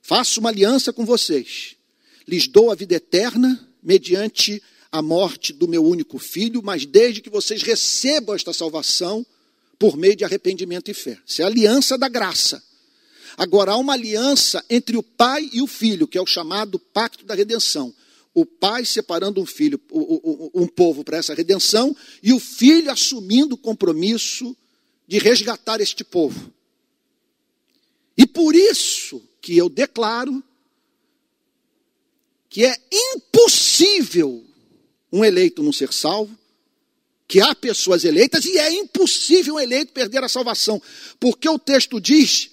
[0.00, 1.76] Faço uma aliança com vocês.
[2.26, 7.30] Lhes dou a vida eterna mediante a morte do meu único filho, mas desde que
[7.30, 9.24] vocês recebam esta salvação
[9.78, 11.18] por meio de arrependimento e fé.
[11.26, 12.62] Isso é a aliança da graça.
[13.36, 17.24] Agora há uma aliança entre o pai e o filho, que é o chamado pacto
[17.24, 17.94] da redenção
[18.40, 19.80] o pai separando um filho,
[20.54, 24.56] um povo para essa redenção, e o filho assumindo o compromisso
[25.08, 26.52] de resgatar este povo.
[28.16, 30.42] E por isso que eu declaro
[32.48, 34.44] que é impossível
[35.12, 36.36] um eleito não ser salvo,
[37.26, 40.80] que há pessoas eleitas e é impossível um eleito perder a salvação,
[41.20, 42.50] porque o texto diz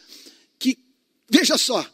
[0.59, 0.77] que,
[1.29, 1.89] veja só,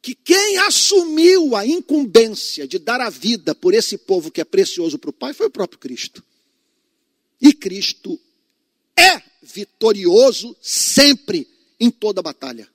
[0.00, 4.98] que quem assumiu a incumbência de dar a vida por esse povo que é precioso
[4.98, 6.22] para o Pai foi o próprio Cristo.
[7.40, 8.18] E Cristo
[8.96, 11.48] é vitorioso sempre
[11.80, 12.68] em toda batalha.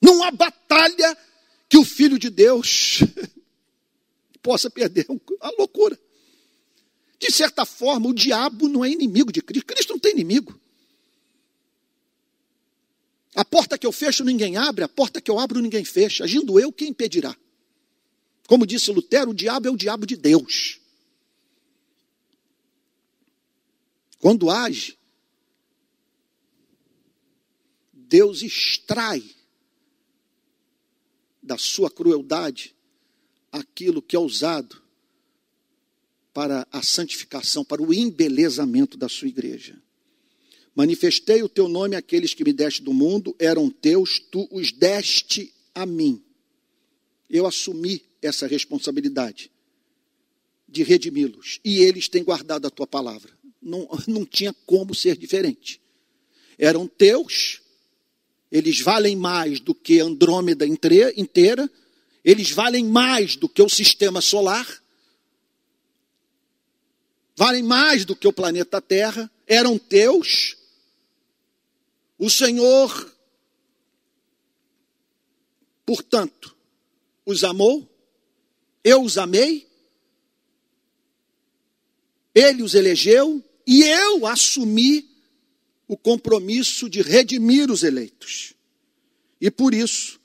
[0.00, 1.18] Não há batalha
[1.68, 3.00] que o Filho de Deus
[4.40, 5.06] possa perder.
[5.08, 5.98] É uma loucura.
[7.20, 9.66] De certa forma, o diabo não é inimigo de Cristo.
[9.66, 10.58] Cristo não tem inimigo.
[13.34, 14.84] A porta que eu fecho, ninguém abre.
[14.84, 16.24] A porta que eu abro, ninguém fecha.
[16.24, 17.36] Agindo eu, quem impedirá?
[18.48, 20.80] Como disse Lutero, o diabo é o diabo de Deus.
[24.18, 24.98] Quando age,
[27.92, 29.22] Deus extrai
[31.42, 32.74] da sua crueldade
[33.52, 34.79] aquilo que é usado
[36.32, 39.76] para a santificação, para o embelezamento da sua igreja.
[40.74, 45.52] Manifestei o teu nome àqueles que me deste do mundo, eram teus, tu os deste
[45.74, 46.22] a mim.
[47.28, 49.50] Eu assumi essa responsabilidade
[50.68, 53.32] de redimi-los, e eles têm guardado a tua palavra.
[53.60, 55.80] Não, não tinha como ser diferente.
[56.56, 57.60] Eram teus,
[58.52, 61.68] eles valem mais do que Andrômeda inteira,
[62.24, 64.80] eles valem mais do que o sistema solar,
[67.40, 70.58] valem mais do que o planeta Terra, eram teus.
[72.18, 73.16] O Senhor,
[75.86, 76.54] portanto,
[77.24, 77.90] os amou,
[78.84, 79.66] eu os amei,
[82.34, 85.08] ele os elegeu e eu assumi
[85.88, 88.52] o compromisso de redimir os eleitos.
[89.40, 90.20] E por isso,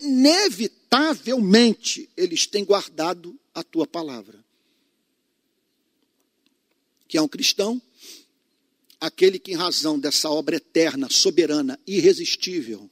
[0.00, 4.41] inevitavelmente, eles têm guardado a tua palavra.
[7.12, 7.78] Que é um cristão,
[8.98, 12.90] aquele que, em razão dessa obra eterna, soberana, irresistível,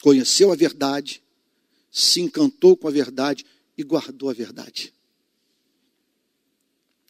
[0.00, 1.22] conheceu a verdade,
[1.92, 3.44] se encantou com a verdade
[3.76, 4.94] e guardou a verdade.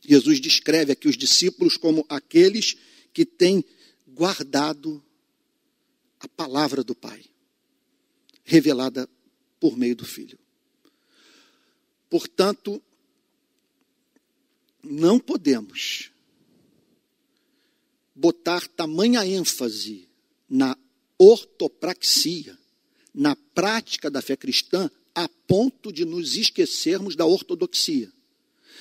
[0.04, 2.76] Jesus descreve aqui os discípulos como aqueles
[3.12, 3.64] que têm
[4.08, 5.00] guardado
[6.18, 7.24] a palavra do Pai,
[8.42, 9.08] revelada
[9.60, 10.36] por meio do Filho.
[12.10, 12.82] Portanto,
[14.82, 16.10] não podemos
[18.14, 20.08] botar tamanha ênfase
[20.48, 20.76] na
[21.18, 22.58] ortopraxia,
[23.14, 28.12] na prática da fé cristã, a ponto de nos esquecermos da ortodoxia.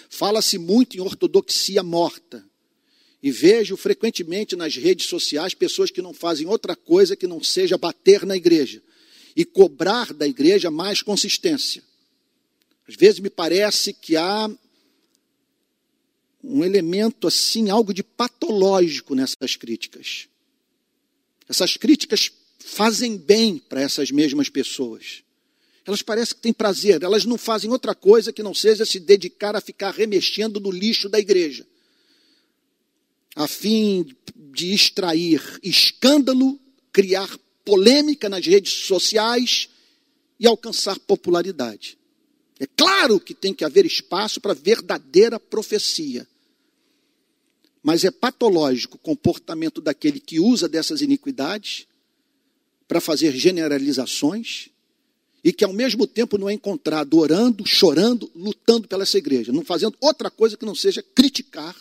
[0.10, 2.46] Fala-se muito em ortodoxia morta.
[3.22, 7.78] E vejo frequentemente nas redes sociais pessoas que não fazem outra coisa que não seja
[7.78, 8.82] bater na igreja
[9.36, 11.84] e cobrar da igreja mais consistência.
[12.88, 14.50] Às vezes me parece que há
[16.44, 20.28] um elemento assim, algo de patológico nessas críticas.
[21.50, 25.24] Essas críticas fazem bem para essas mesmas pessoas.
[25.86, 29.56] Elas parecem que têm prazer, elas não fazem outra coisa que não seja se dedicar
[29.56, 31.66] a ficar remexendo no lixo da igreja,
[33.36, 36.60] a fim de extrair escândalo,
[36.92, 37.30] criar
[37.64, 39.70] polêmica nas redes sociais
[40.40, 41.97] e alcançar popularidade.
[42.60, 46.28] É claro que tem que haver espaço para verdadeira profecia.
[47.84, 51.86] Mas é patológico o comportamento daquele que usa dessas iniquidades
[52.88, 54.70] para fazer generalizações
[55.44, 59.64] e que ao mesmo tempo não é encontrado orando, chorando, lutando pela essa igreja, não
[59.64, 61.76] fazendo outra coisa que não seja criticar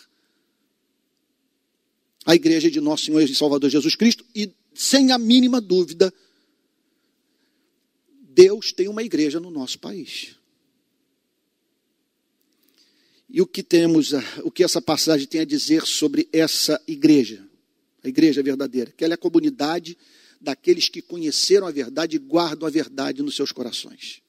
[2.25, 6.13] a igreja de nosso Senhor e Salvador Jesus Cristo e sem a mínima dúvida
[8.29, 10.35] Deus tem uma igreja no nosso país.
[13.29, 14.13] E o que temos,
[14.43, 17.45] o que essa passagem tem a dizer sobre essa igreja,
[18.03, 19.97] a igreja verdadeira, que ela é a comunidade
[20.39, 24.21] daqueles que conheceram a verdade e guardam a verdade nos seus corações.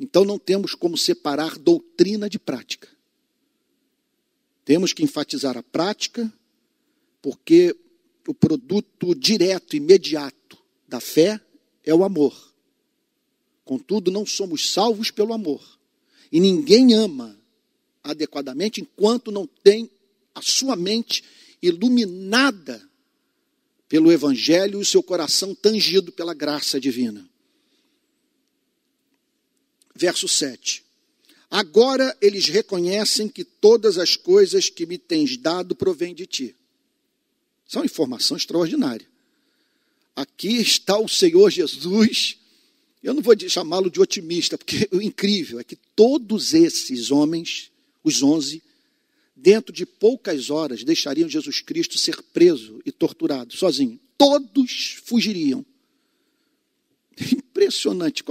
[0.00, 2.88] Então não temos como separar doutrina de prática.
[4.64, 6.30] Temos que enfatizar a prática,
[7.22, 7.74] porque
[8.26, 10.58] o produto direto, imediato
[10.88, 11.40] da fé
[11.84, 12.52] é o amor.
[13.64, 15.75] Contudo, não somos salvos pelo amor.
[16.30, 17.38] E ninguém ama
[18.02, 19.90] adequadamente enquanto não tem
[20.34, 21.24] a sua mente
[21.62, 22.86] iluminada
[23.88, 27.28] pelo Evangelho e o seu coração tangido pela graça divina.
[29.94, 30.84] Verso 7.
[31.50, 36.56] Agora eles reconhecem que todas as coisas que me tens dado provêm de ti.
[37.66, 39.06] Isso é informação extraordinária.
[40.14, 42.38] Aqui está o Senhor Jesus.
[43.06, 47.70] Eu não vou chamá-lo de otimista, porque o incrível é que todos esses homens,
[48.02, 48.60] os onze,
[49.36, 54.00] dentro de poucas horas, deixariam Jesus Cristo ser preso e torturado sozinho.
[54.18, 55.64] Todos fugiriam.
[57.32, 58.24] Impressionante.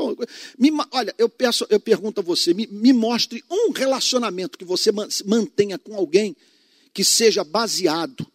[0.60, 4.92] Me, olha, eu peço, eu pergunto a você, me, me mostre um relacionamento que você
[5.26, 6.36] mantenha com alguém
[6.94, 8.30] que seja baseado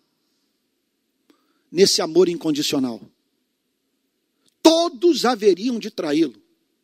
[1.70, 2.98] nesse amor incondicional.
[4.62, 6.40] Todos haveriam de traí-lo.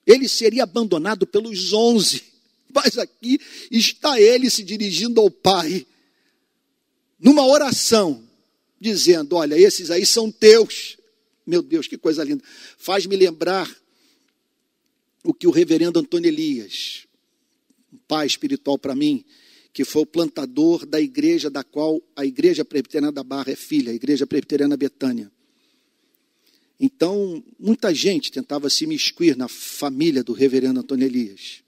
[0.07, 2.22] Ele seria abandonado pelos onze.
[2.72, 5.87] Mas aqui está ele se dirigindo ao Pai,
[7.18, 8.22] numa oração,
[8.81, 10.97] dizendo: Olha, esses aí são teus.
[11.47, 12.43] Meu Deus, que coisa linda.
[12.77, 13.70] Faz-me lembrar
[15.24, 17.07] o que o reverendo Antônio Elias,
[17.93, 19.24] um pai espiritual para mim,
[19.72, 23.93] que foi o plantador da igreja da qual a Igreja Presbiteriana da Barra é filha,
[23.93, 25.31] a Igreja Presbiteriana Betânia.
[26.79, 31.62] Então, muita gente tentava se miscuir na família do reverendo Antônio Elias,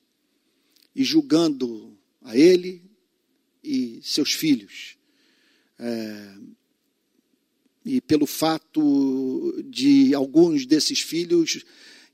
[0.94, 2.82] e julgando a ele
[3.62, 4.96] e seus filhos.
[5.78, 6.34] É,
[7.84, 11.64] e pelo fato de alguns desses filhos,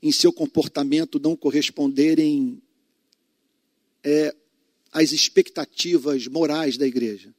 [0.01, 2.61] em seu comportamento, não corresponderem
[4.03, 4.33] é,
[4.91, 7.33] às expectativas morais da igreja.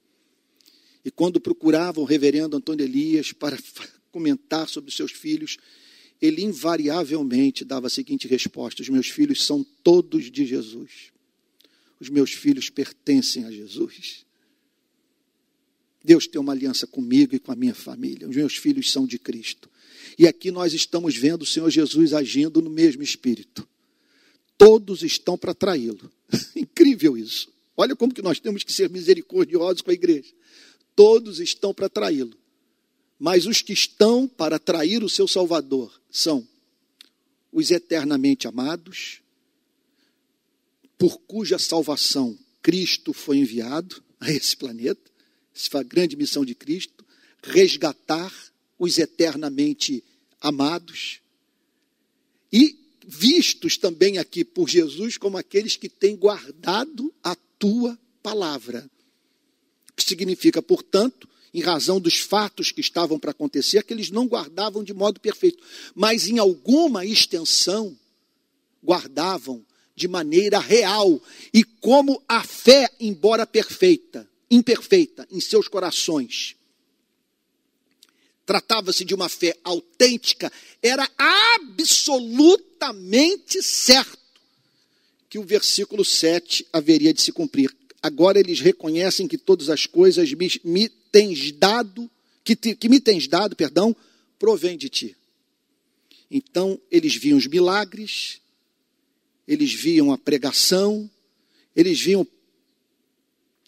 [1.04, 3.56] E quando procuravam o reverendo Antônio Elias para
[4.16, 5.58] comentar sobre os seus filhos,
[6.22, 11.12] ele invariavelmente dava a seguinte resposta: Os meus filhos são todos de Jesus.
[12.00, 14.24] Os meus filhos pertencem a Jesus.
[16.02, 18.26] Deus tem uma aliança comigo e com a minha família.
[18.26, 19.68] Os meus filhos são de Cristo.
[20.18, 23.68] E aqui nós estamos vendo o Senhor Jesus agindo no mesmo espírito.
[24.56, 26.10] Todos estão para traí-lo.
[26.56, 27.52] Incrível isso.
[27.76, 30.32] Olha como que nós temos que ser misericordiosos com a igreja.
[30.94, 32.34] Todos estão para traí-lo.
[33.18, 36.46] Mas os que estão para trair o seu Salvador são
[37.52, 39.20] os eternamente amados,
[40.98, 45.10] por cuja salvação Cristo foi enviado a esse planeta,
[45.54, 47.04] essa foi a grande missão de Cristo,
[47.42, 48.32] resgatar
[48.78, 50.04] os eternamente
[50.40, 51.20] amados
[52.52, 58.90] e vistos também aqui por Jesus como aqueles que têm guardado a tua palavra.
[59.96, 64.92] Significa, portanto, em razão dos fatos que estavam para acontecer, que eles não guardavam de
[64.92, 67.98] modo perfeito, mas em alguma extensão
[68.84, 71.18] guardavam de maneira real.
[71.54, 76.56] E como a fé, embora perfeita, imperfeita em seus corações.
[78.44, 80.52] Tratava-se de uma fé autêntica,
[80.82, 84.18] era absolutamente certo
[85.30, 87.74] que o versículo 7 haveria de se cumprir.
[88.06, 92.08] Agora eles reconhecem que todas as coisas me, me tens dado,
[92.44, 93.96] que, te, que me tens dado, perdão,
[94.38, 95.16] provém de ti.
[96.30, 98.40] Então eles viam os milagres,
[99.46, 101.10] eles viam a pregação,
[101.74, 102.24] eles viam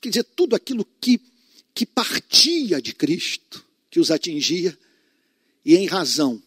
[0.01, 1.21] quer dizer, tudo aquilo que,
[1.75, 4.79] que partia de Cristo, que os atingia,
[5.65, 6.41] e em razão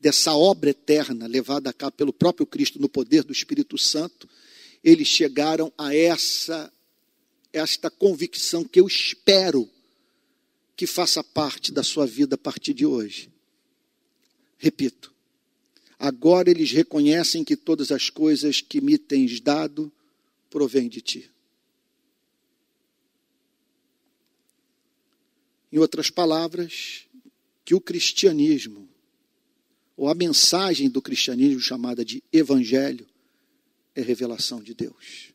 [0.00, 4.26] dessa obra eterna levada a cabo pelo próprio Cristo no poder do Espírito Santo,
[4.82, 6.72] eles chegaram a essa
[7.52, 9.68] esta convicção que eu espero
[10.76, 13.30] que faça parte da sua vida a partir de hoje.
[14.56, 15.12] Repito,
[15.98, 19.92] agora eles reconhecem que todas as coisas que me tens dado
[20.48, 21.30] provêm de ti.
[25.72, 27.06] Em outras palavras,
[27.64, 28.88] que o cristianismo,
[29.96, 33.06] ou a mensagem do cristianismo chamada de evangelho,
[33.94, 35.32] é revelação de Deus.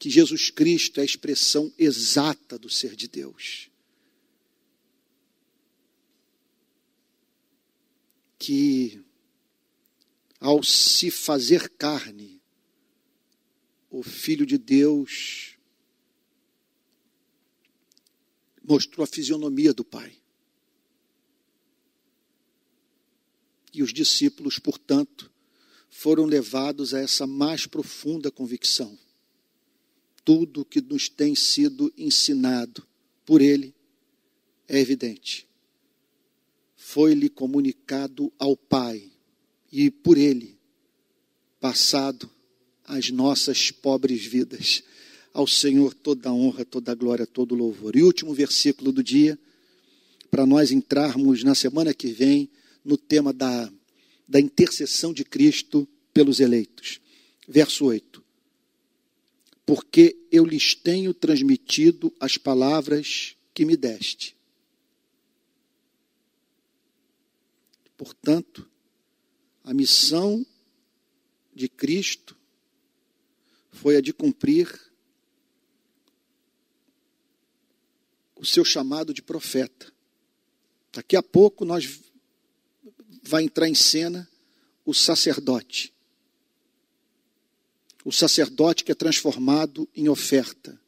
[0.00, 3.70] Que Jesus Cristo é a expressão exata do ser de Deus.
[8.38, 9.04] Que
[10.40, 12.40] ao se fazer carne,
[13.90, 15.58] o Filho de Deus
[18.64, 20.16] mostrou a fisionomia do Pai.
[23.70, 25.30] E os discípulos, portanto,
[25.90, 28.98] foram levados a essa mais profunda convicção.
[30.32, 32.86] Tudo que nos tem sido ensinado
[33.26, 33.74] por Ele
[34.68, 35.44] é evidente.
[36.76, 39.10] Foi-lhe comunicado ao Pai
[39.72, 40.56] e por Ele
[41.58, 42.30] passado
[42.84, 44.84] às nossas pobres vidas.
[45.34, 47.96] Ao Senhor toda a honra, toda a glória, todo o louvor.
[47.96, 49.36] E último versículo do dia,
[50.30, 52.48] para nós entrarmos na semana que vem
[52.84, 53.68] no tema da,
[54.28, 57.00] da intercessão de Cristo pelos eleitos.
[57.48, 58.09] Verso 8.
[59.70, 64.36] Porque eu lhes tenho transmitido as palavras que me deste.
[67.96, 68.68] Portanto,
[69.62, 70.44] a missão
[71.54, 72.36] de Cristo
[73.70, 74.76] foi a de cumprir
[78.34, 79.92] o seu chamado de profeta.
[80.92, 82.00] Daqui a pouco nós
[83.22, 84.28] vai entrar em cena
[84.84, 85.94] o sacerdote.
[88.04, 90.80] O sacerdote que é transformado em oferta,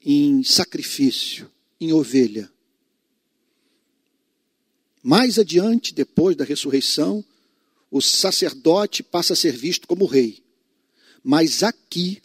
[0.00, 1.50] em sacrifício,
[1.80, 2.50] em ovelha.
[5.02, 7.24] Mais adiante, depois da ressurreição,
[7.90, 10.42] o sacerdote passa a ser visto como rei.
[11.22, 12.22] Mas aqui,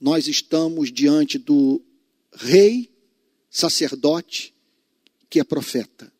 [0.00, 1.82] nós estamos diante do
[2.32, 2.90] rei,
[3.50, 4.54] sacerdote,
[5.28, 6.12] que é profeta.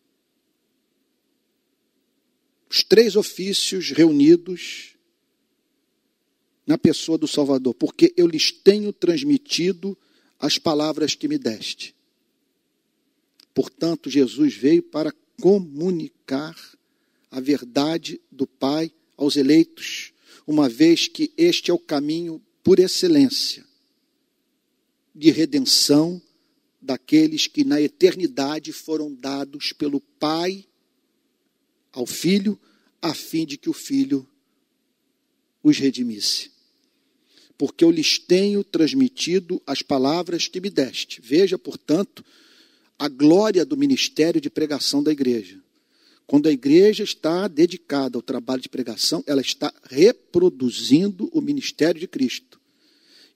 [2.69, 4.96] Os três ofícios reunidos
[6.67, 9.97] na pessoa do Salvador, porque eu lhes tenho transmitido
[10.39, 11.95] as palavras que me deste.
[13.55, 16.57] Portanto, Jesus veio para comunicar
[17.31, 20.13] a verdade do Pai aos eleitos,
[20.47, 23.65] uma vez que este é o caminho por excelência
[25.15, 26.21] de redenção
[26.81, 30.67] daqueles que na eternidade foram dados pelo Pai
[31.93, 32.61] ao Filho,
[33.01, 34.29] a fim de que o Filho
[35.63, 36.56] os redimisse.
[37.59, 41.21] Porque eu lhes tenho transmitido as palavras que me deste.
[41.23, 42.25] Veja, portanto,
[42.99, 45.61] a glória do ministério de pregação da igreja.
[46.27, 52.09] Quando a igreja está dedicada ao trabalho de pregação, ela está reproduzindo o ministério de
[52.09, 52.61] Cristo.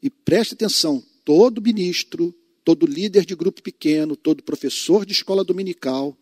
[0.02, 6.16] E preste atenção: todo ministro, todo líder de grupo pequeno, todo professor de escola dominical,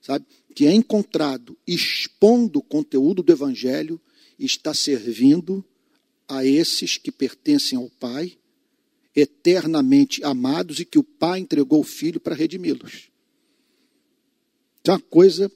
[0.00, 0.24] sabe,
[0.54, 4.00] que é encontrado expondo o conteúdo do evangelho,
[4.38, 5.64] está servindo
[6.28, 8.36] a esses que pertencem ao Pai,
[9.14, 13.08] eternamente amados e que o Pai entregou o Filho para redimi-los.
[14.84, 15.50] É uma coisa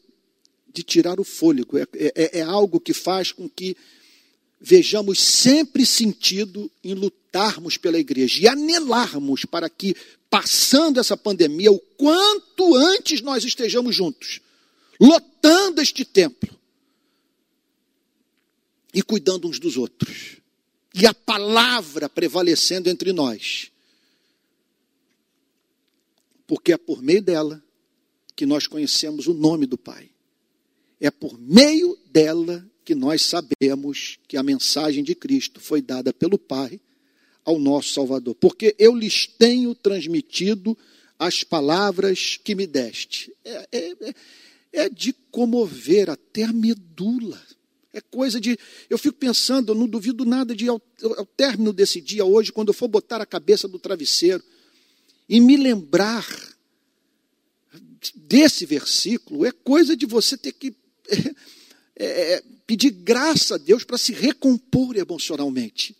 [0.72, 1.76] de tirar o fôlego.
[1.76, 3.76] É, é, é algo que faz com que
[4.60, 9.94] vejamos sempre sentido em lutarmos pela igreja e anelarmos para que,
[10.30, 14.40] passando essa pandemia, o quanto antes nós estejamos juntos,
[15.00, 16.58] lotando este templo
[18.92, 20.38] e cuidando uns dos outros,
[20.94, 23.70] e a palavra prevalecendo entre nós,
[26.46, 27.62] porque é por meio dela
[28.34, 30.10] que nós conhecemos o nome do Pai.
[31.00, 36.38] É por meio dela que nós sabemos que a mensagem de Cristo foi dada pelo
[36.38, 36.80] Pai
[37.44, 38.34] ao nosso Salvador.
[38.34, 40.76] Porque eu lhes tenho transmitido
[41.18, 43.32] as palavras que me deste.
[43.44, 44.14] É, é, é,
[44.72, 47.40] é de comover até a medula.
[47.98, 48.58] É coisa de.
[48.88, 50.80] Eu fico pensando, eu não duvido nada de, ao,
[51.16, 54.42] ao término desse dia hoje, quando eu for botar a cabeça do travesseiro
[55.28, 56.26] e me lembrar
[58.14, 60.74] desse versículo, é coisa de você ter que
[61.96, 65.96] é, é, pedir graça a Deus para se recompor emocionalmente.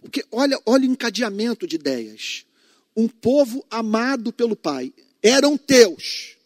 [0.00, 2.44] Porque olha, olha o encadeamento de ideias.
[2.96, 4.92] Um povo amado pelo Pai,
[5.22, 6.36] eram teus,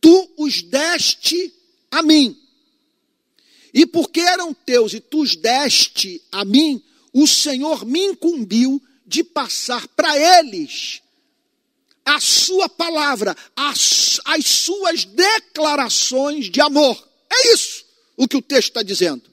[0.00, 1.52] tu os deste
[1.90, 2.38] a mim.
[3.76, 9.22] E porque eram teus e tu os deste a mim, o Senhor me incumbiu de
[9.22, 11.02] passar para eles
[12.02, 17.06] a sua palavra, as, as suas declarações de amor.
[17.30, 17.84] É isso
[18.16, 19.30] o que o texto está dizendo.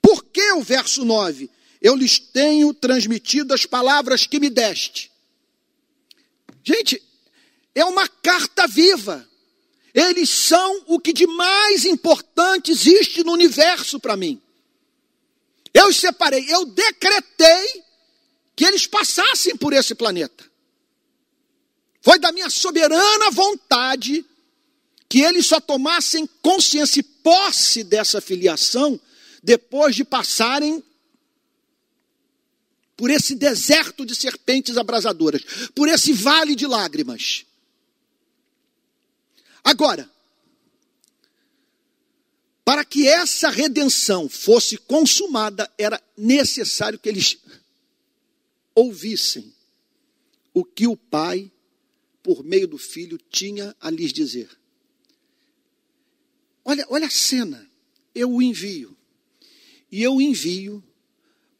[0.00, 1.50] Por que o verso 9?
[1.82, 5.10] Eu lhes tenho transmitido as palavras que me deste.
[6.62, 7.02] Gente,
[7.74, 9.28] é uma carta viva.
[9.94, 14.42] Eles são o que de mais importante existe no universo para mim.
[15.72, 17.84] Eu os separei, eu decretei
[18.56, 20.44] que eles passassem por esse planeta.
[22.02, 24.24] Foi da minha soberana vontade
[25.08, 29.00] que eles só tomassem consciência e posse dessa filiação
[29.42, 30.82] depois de passarem
[32.96, 35.42] por esse deserto de serpentes abrasadoras,
[35.74, 37.44] por esse vale de lágrimas.
[39.64, 40.08] Agora,
[42.64, 47.38] para que essa redenção fosse consumada, era necessário que eles
[48.74, 49.52] ouvissem
[50.52, 51.50] o que o Pai
[52.24, 54.48] por meio do filho, tinha a lhes dizer.
[56.64, 57.70] Olha, olha a cena.
[58.14, 58.96] Eu o envio.
[59.92, 60.82] E eu envio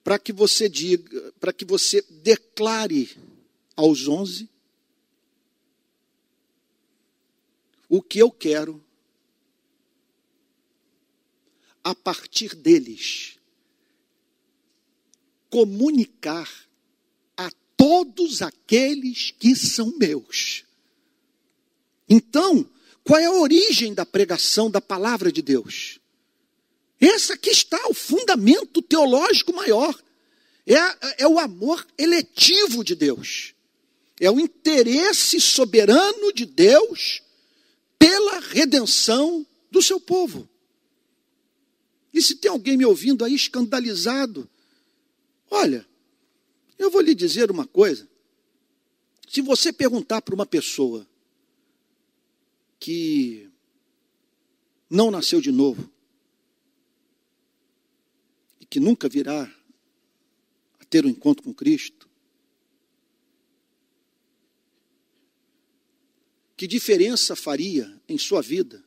[0.02, 3.14] para que você diga, para que você declare
[3.76, 4.48] aos onze
[7.88, 8.84] o que eu quero
[11.82, 13.38] a partir deles
[15.50, 16.64] comunicar
[17.76, 20.64] todos aqueles que são meus.
[22.08, 22.66] Então,
[23.02, 26.00] qual é a origem da pregação da palavra de Deus?
[26.98, 29.94] Essa aqui está o fundamento teológico maior.
[30.66, 33.54] É, é o amor eletivo de Deus.
[34.18, 37.20] É o interesse soberano de Deus
[38.04, 40.46] pela redenção do seu povo.
[42.12, 44.46] E se tem alguém me ouvindo aí escandalizado,
[45.50, 45.88] olha,
[46.78, 48.06] eu vou lhe dizer uma coisa.
[49.26, 51.08] Se você perguntar para uma pessoa
[52.78, 53.50] que
[54.90, 55.90] não nasceu de novo
[58.60, 59.50] e que nunca virá
[60.78, 62.03] a ter um encontro com Cristo,
[66.56, 68.84] que diferença faria em sua vida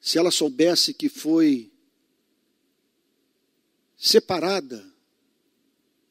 [0.00, 1.72] se ela soubesse que foi
[3.96, 4.86] separada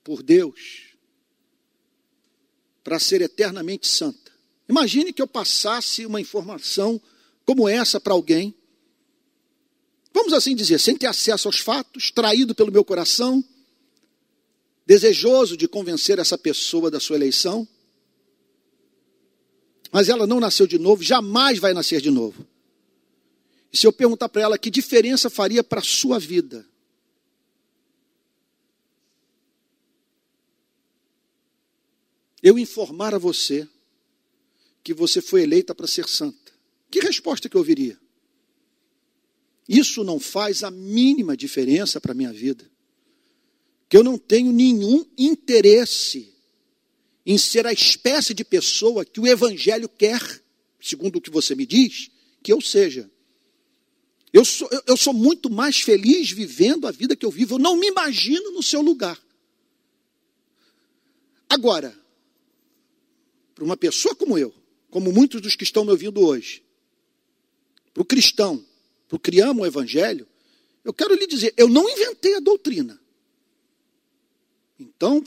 [0.03, 0.95] por Deus
[2.84, 4.32] para ser eternamente santa.
[4.68, 6.99] Imagine que eu passasse uma informação
[7.45, 8.55] como essa para alguém,
[10.14, 13.43] vamos assim dizer, sem ter acesso aos fatos, traído pelo meu coração,
[14.86, 17.68] desejoso de convencer essa pessoa da sua eleição,
[19.93, 22.47] mas ela não nasceu de novo, jamais vai nascer de novo.
[23.71, 26.67] E se eu perguntar para ela que diferença faria para a sua vida,
[32.41, 33.69] eu informar a você
[34.83, 36.51] que você foi eleita para ser santa,
[36.89, 37.99] que resposta que eu ouviria?
[39.69, 42.69] Isso não faz a mínima diferença para a minha vida.
[43.87, 46.32] Que eu não tenho nenhum interesse
[47.26, 50.21] em ser a espécie de pessoa que o Evangelho quer,
[50.82, 52.09] segundo o que você me diz,
[52.41, 53.09] que eu seja.
[54.34, 57.55] Eu sou, eu sou muito mais feliz vivendo a vida que eu vivo.
[57.55, 59.21] Eu não me imagino no seu lugar.
[61.47, 61.95] Agora,
[63.53, 64.53] para uma pessoa como eu,
[64.89, 66.63] como muitos dos que estão me ouvindo hoje,
[67.93, 68.65] para o cristão,
[69.07, 70.28] para o que ama o evangelho,
[70.84, 72.99] eu quero lhe dizer, eu não inventei a doutrina.
[74.80, 75.24] Então,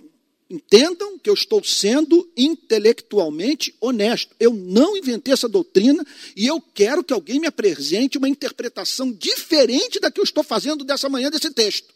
[0.48, 4.34] entendam que eu estou sendo intelectualmente honesto.
[4.38, 9.98] Eu não inventei essa doutrina e eu quero que alguém me apresente uma interpretação diferente
[9.98, 11.94] da que eu estou fazendo dessa manhã desse texto.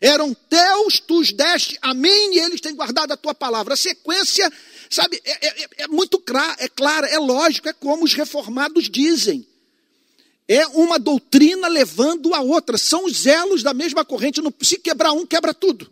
[0.00, 3.74] Eram teus, tu os deste a mim e eles têm guardado a tua palavra.
[3.74, 4.52] A sequência
[4.88, 9.46] Sabe, é, é, é muito clara, é clara, é lógico, é como os reformados dizem.
[10.48, 12.78] É uma doutrina levando a outra.
[12.78, 14.40] São os elos da mesma corrente.
[14.62, 15.90] Se quebrar um, quebra tudo.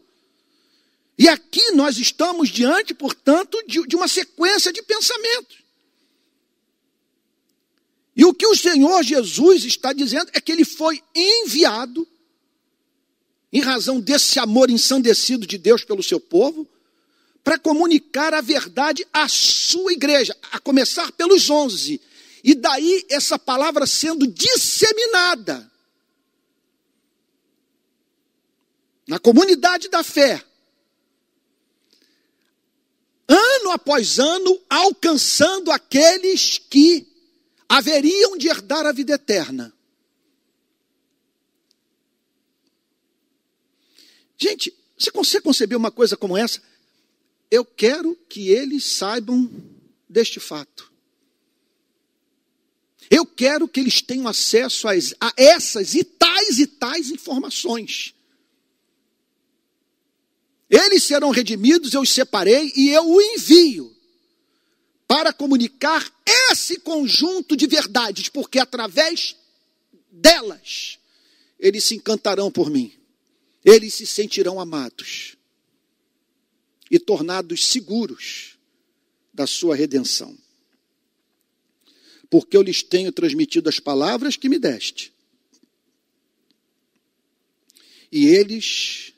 [1.17, 5.59] E aqui nós estamos diante, portanto, de, de uma sequência de pensamentos.
[8.17, 12.07] E o que o Senhor Jesus está dizendo é que ele foi enviado,
[13.53, 16.69] em razão desse amor ensandecido de Deus pelo seu povo,
[17.43, 22.01] para comunicar a verdade à sua igreja, a começar pelos onze.
[22.43, 25.71] E daí essa palavra sendo disseminada
[29.07, 30.43] na comunidade da fé,
[33.29, 37.07] ano após ano, alcançando aqueles que
[37.69, 39.73] haveriam de herdar a vida eterna.
[44.37, 46.63] Gente, você consegue conceber uma coisa como essa?
[47.51, 49.51] Eu quero que eles saibam
[50.09, 50.93] deste fato.
[53.11, 54.95] Eu quero que eles tenham acesso a,
[55.37, 58.15] essas e tais e tais informações.
[60.75, 63.97] Eles serão redimidos, eu os separei e eu o envio
[65.07, 66.13] para comunicar
[66.51, 69.37] esse conjunto de verdades, porque através
[70.11, 70.99] delas
[71.61, 72.93] eles se encantarão por mim,
[73.65, 75.37] eles se sentirão amados
[76.91, 78.59] e tornados seguros
[79.33, 80.37] da sua redenção.
[82.29, 85.13] Porque eu lhes tenho transmitido as palavras que me deste.
[88.11, 89.14] E eles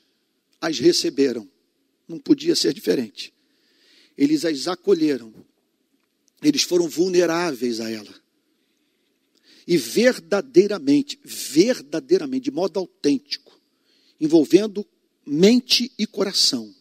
[0.60, 1.48] as receberam.
[2.08, 3.32] Não podia ser diferente.
[4.16, 5.32] Eles as acolheram.
[6.42, 8.14] Eles foram vulneráveis a ela.
[9.66, 13.60] E verdadeiramente, verdadeiramente, de modo autêntico,
[14.20, 14.86] envolvendo
[15.26, 16.72] mente e coração,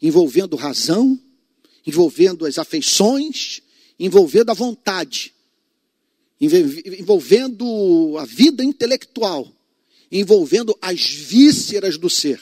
[0.00, 1.20] envolvendo razão,
[1.84, 3.60] envolvendo as afeições,
[3.98, 5.34] envolvendo a vontade,
[6.40, 9.52] envolvendo a vida intelectual,
[10.12, 12.40] envolvendo as vísceras do ser,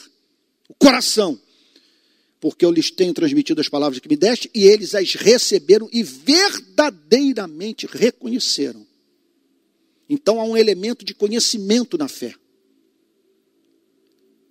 [0.69, 1.41] o coração.
[2.41, 6.03] Porque eu lhes tenho transmitido as palavras que me deste e eles as receberam e
[6.03, 8.87] verdadeiramente reconheceram.
[10.09, 12.35] Então há um elemento de conhecimento na fé.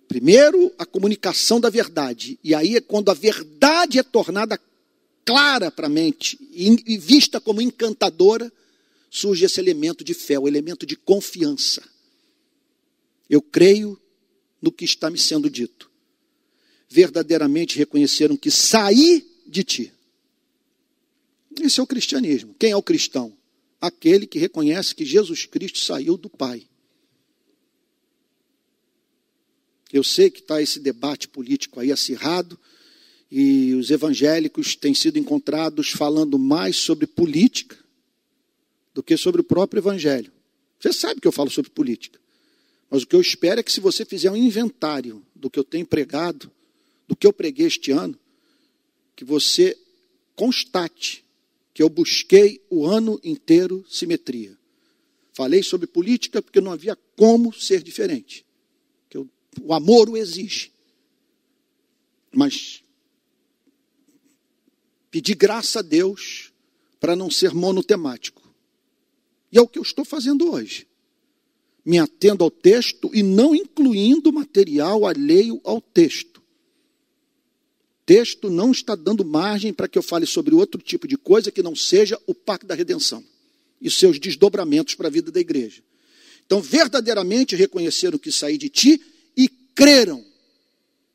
[0.08, 2.38] Primeiro, a comunicação da verdade.
[2.42, 4.60] E aí é quando a verdade é tornada
[5.24, 8.52] clara para a mente e vista como encantadora,
[9.10, 11.82] surge esse elemento de fé, o elemento de confiança.
[13.28, 14.00] Eu creio
[14.62, 15.85] no que está me sendo dito.
[16.88, 19.92] Verdadeiramente reconheceram que saí de ti.
[21.60, 22.54] Esse é o cristianismo.
[22.58, 23.36] Quem é o cristão?
[23.80, 26.66] aquele que reconhece que Jesus Cristo saiu do Pai.
[29.92, 32.58] Eu sei que está esse debate político aí acirrado,
[33.30, 37.76] e os evangélicos têm sido encontrados falando mais sobre política
[38.94, 40.32] do que sobre o próprio evangelho.
[40.78, 42.20] Você sabe que eu falo sobre política.
[42.88, 45.64] Mas o que eu espero é que se você fizer um inventário do que eu
[45.64, 46.50] tenho pregado,
[47.06, 48.18] do que eu preguei este ano,
[49.14, 49.76] que você
[50.34, 51.24] constate
[51.76, 54.56] que eu busquei o ano inteiro simetria.
[55.34, 58.46] Falei sobre política porque não havia como ser diferente.
[59.10, 59.28] Que o,
[59.60, 60.72] o amor o exige.
[62.32, 62.82] Mas
[65.10, 66.50] pedi graça a Deus
[66.98, 68.42] para não ser monotemático.
[69.52, 70.86] E é o que eu estou fazendo hoje.
[71.84, 76.35] Me atendo ao texto e não incluindo material alheio ao texto.
[78.06, 81.60] Texto não está dando margem para que eu fale sobre outro tipo de coisa que
[81.60, 83.22] não seja o pacto da redenção
[83.82, 85.82] e seus desdobramentos para a vida da igreja.
[86.46, 89.02] Então, verdadeiramente reconheceram que saí de ti
[89.36, 90.24] e creram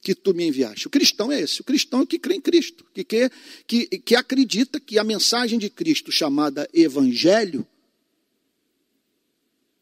[0.02, 0.88] que tu me enviaste.
[0.88, 1.62] O cristão é esse.
[1.62, 3.32] O cristão é o que crê em Cristo, que, que,
[3.66, 7.66] que, que acredita que a mensagem de Cristo, chamada Evangelho,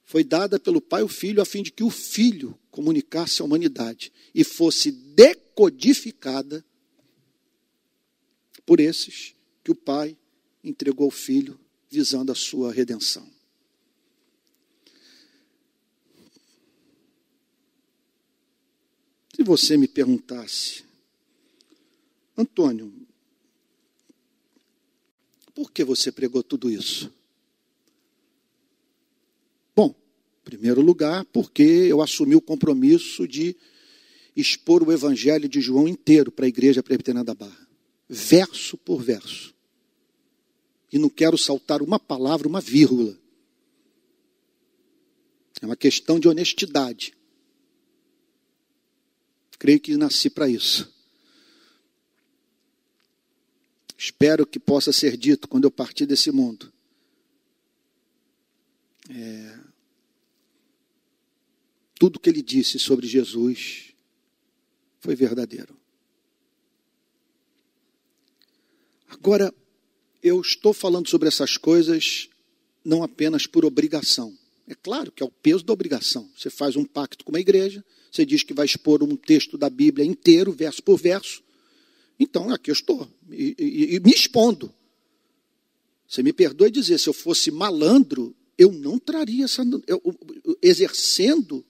[0.06, 3.46] foi dada pelo Pai e o Filho a fim de que o Filho comunicasse à
[3.46, 6.64] humanidade e fosse decodificada
[8.70, 10.16] por esses que o Pai
[10.64, 11.60] entregou ao Filho
[11.90, 13.28] visando a sua redenção.
[19.36, 20.84] Se você me perguntasse,
[22.38, 22.94] Antônio,
[25.56, 27.12] por que você pregou tudo isso?
[29.76, 29.96] Bom,
[30.42, 33.58] em primeiro lugar, porque eu assumi o compromisso de
[34.36, 37.69] expor o Evangelho de João inteiro para a Igreja Presbiteriana da Barra,
[38.10, 39.54] verso por verso.
[40.92, 43.16] E não quero saltar uma palavra, uma vírgula.
[45.62, 47.14] É uma questão de honestidade.
[49.60, 50.92] Creio que nasci para isso.
[53.96, 56.72] Espero que possa ser dito quando eu partir desse mundo.
[59.10, 59.60] É,
[61.96, 63.94] tudo que ele disse sobre Jesus
[65.02, 65.78] foi verdadeiro.
[69.10, 69.54] Agora,
[70.22, 72.30] eu estou falando sobre essas coisas
[72.84, 74.38] não apenas por obrigação.
[74.68, 76.30] É claro que é o peso da obrigação.
[76.38, 79.70] Você faz um pacto com uma igreja, você diz que vai expor um texto da
[79.70, 81.42] Bíblia inteiro, verso por verso.
[82.20, 84.74] Então, aqui eu estou, e, e, e me expondo.
[86.08, 89.64] Você me perdoe dizer, se eu fosse malandro, eu não traria essa.
[89.88, 90.02] Eu,
[90.62, 91.66] exercendo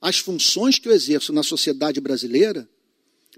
[0.00, 2.68] as funções que eu exerço na sociedade brasileira,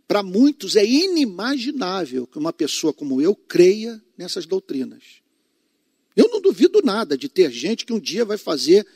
[0.09, 5.22] para muitos é inimaginável que uma pessoa como eu creia nessas doutrinas.
[6.16, 8.86] Eu não duvido nada de ter gente que um dia vai fazer,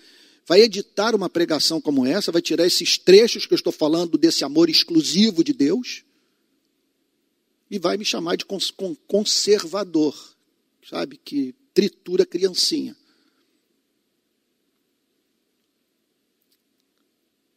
[0.47, 4.43] vai editar uma pregação como essa, vai tirar esses trechos que eu estou falando desse
[4.43, 6.03] amor exclusivo de Deus
[7.71, 8.47] e vai me chamar de
[9.07, 10.17] conservador,
[10.89, 12.97] sabe, que tritura criancinha.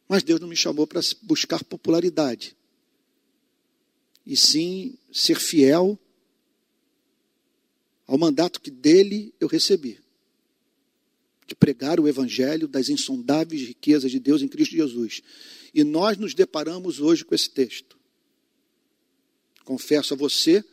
[0.06, 2.54] Mas Deus não me chamou para buscar popularidade,
[4.26, 5.98] e sim ser fiel
[8.06, 10.00] ao mandato que dele eu recebi
[11.46, 15.22] de pregar o evangelho das insondáveis riquezas de Deus em Cristo Jesus.
[15.72, 17.96] E nós nos deparamos hoje com esse texto.
[19.64, 20.64] Confesso a você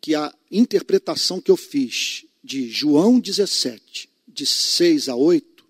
[0.00, 5.64] que a interpretação que eu fiz de João 17, de 6 a 8,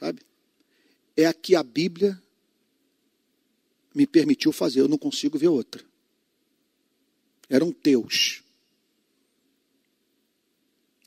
[0.00, 0.22] sabe?
[1.16, 2.20] É a que a Bíblia
[3.96, 4.82] me permitiu fazer.
[4.82, 5.82] Eu não consigo ver outra.
[7.48, 8.42] Eram teus.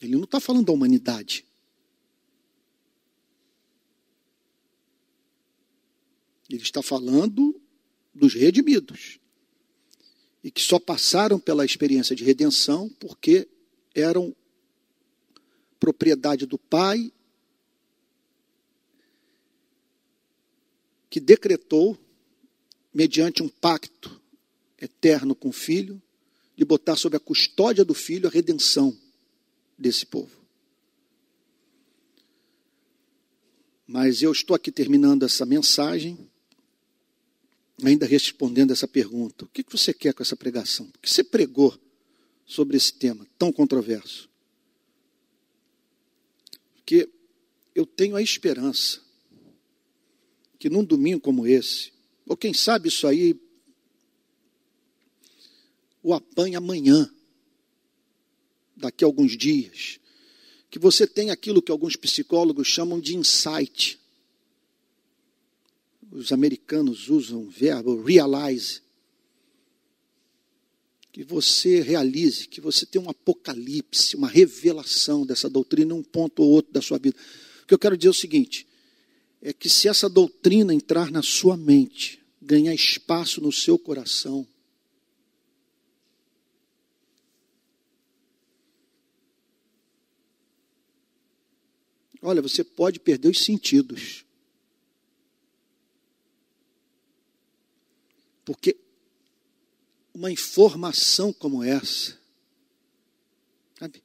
[0.01, 1.45] Ele não está falando da humanidade.
[6.49, 7.61] Ele está falando
[8.11, 9.19] dos redimidos.
[10.43, 13.47] E que só passaram pela experiência de redenção porque
[13.93, 14.35] eram
[15.79, 17.13] propriedade do Pai,
[21.07, 21.95] que decretou,
[22.93, 24.19] mediante um pacto
[24.79, 26.01] eterno com o Filho,
[26.55, 28.97] de botar sob a custódia do Filho a redenção
[29.77, 30.39] desse povo.
[33.87, 36.29] Mas eu estou aqui terminando essa mensagem,
[37.83, 40.85] ainda respondendo essa pergunta: o que você quer com essa pregação?
[40.87, 41.75] O que você pregou
[42.45, 44.29] sobre esse tema tão controverso?
[46.75, 47.09] Porque
[47.73, 49.01] eu tenho a esperança
[50.59, 51.93] que num domingo como esse,
[52.29, 53.35] ou quem sabe isso aí,
[56.03, 57.11] o apanha amanhã
[58.77, 59.99] daqui a alguns dias,
[60.69, 63.99] que você tem aquilo que alguns psicólogos chamam de insight.
[66.11, 68.83] Os americanos usam o verbo realize.
[71.11, 76.43] Que você realize, que você tenha um apocalipse, uma revelação dessa doutrina em um ponto
[76.43, 77.17] ou outro da sua vida.
[77.63, 78.68] O que eu quero dizer é o seguinte:
[79.41, 84.47] é que se essa doutrina entrar na sua mente, ganhar espaço no seu coração,
[92.21, 94.25] Olha, você pode perder os sentidos.
[98.43, 98.77] Porque
[100.13, 102.19] uma informação como essa,
[103.77, 104.03] sabe,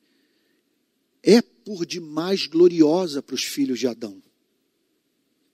[1.22, 4.22] é por demais gloriosa para os filhos de Adão.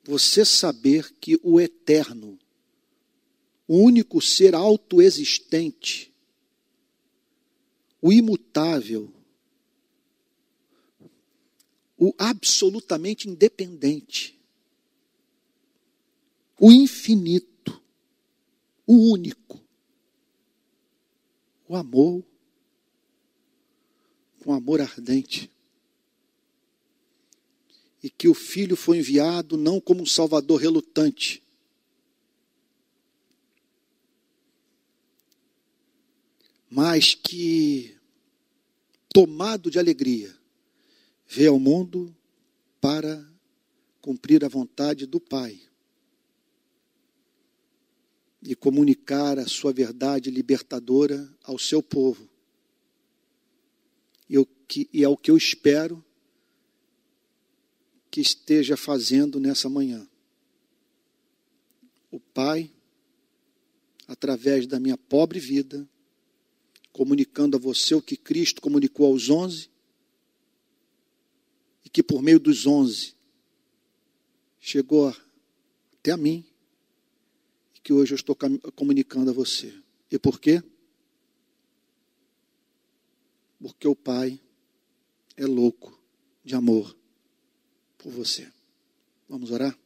[0.05, 2.39] Você saber que o eterno,
[3.69, 6.13] o único ser autoexistente,
[8.01, 9.13] o imutável,
[11.99, 14.41] o absolutamente independente,
[16.59, 17.83] o infinito,
[18.87, 19.61] o único,
[21.69, 22.25] o amor,
[24.43, 25.51] com amor ardente.
[28.03, 31.43] E que o Filho foi enviado não como um Salvador relutante,
[36.71, 37.97] mas que,
[39.13, 40.35] tomado de alegria,
[41.27, 42.15] veio ao mundo
[42.81, 43.29] para
[44.01, 45.61] cumprir a vontade do Pai
[48.43, 52.29] e comunicar a sua verdade libertadora ao seu povo.
[54.29, 56.03] E, que, e é o que eu espero
[58.11, 60.07] que esteja fazendo nessa manhã.
[62.11, 62.71] O Pai,
[64.09, 65.89] através da minha pobre vida,
[66.93, 69.71] comunicando a você o que Cristo comunicou aos onze,
[71.85, 73.15] e que por meio dos onze
[74.61, 75.15] chegou
[75.93, 76.45] até a mim
[77.75, 78.37] e que hoje eu estou
[78.75, 79.73] comunicando a você.
[80.11, 80.63] E por quê?
[83.61, 84.41] Porque o Pai
[85.37, 85.99] é louco
[86.45, 87.00] de amor
[88.03, 88.51] por você.
[89.29, 89.77] Vamos orar?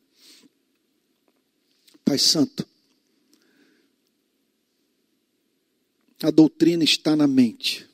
[2.05, 2.67] Pai Santo,
[6.23, 7.89] a doutrina está na mente.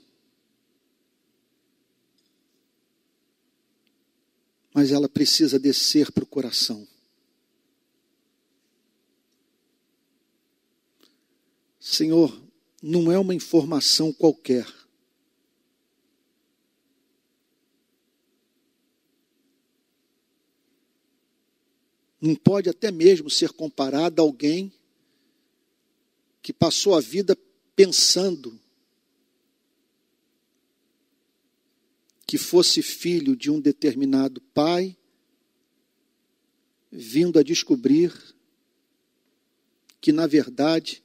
[4.72, 6.86] mas ela precisa descer para o coração.
[11.78, 12.40] Senhor,
[12.82, 14.66] não é uma informação qualquer.
[22.20, 24.70] Não pode até mesmo ser comparada a alguém
[26.42, 27.36] que passou a vida
[27.74, 28.60] pensando
[32.26, 34.96] que fosse filho de um determinado pai,
[36.92, 38.12] vindo a descobrir
[40.00, 41.02] que, na verdade,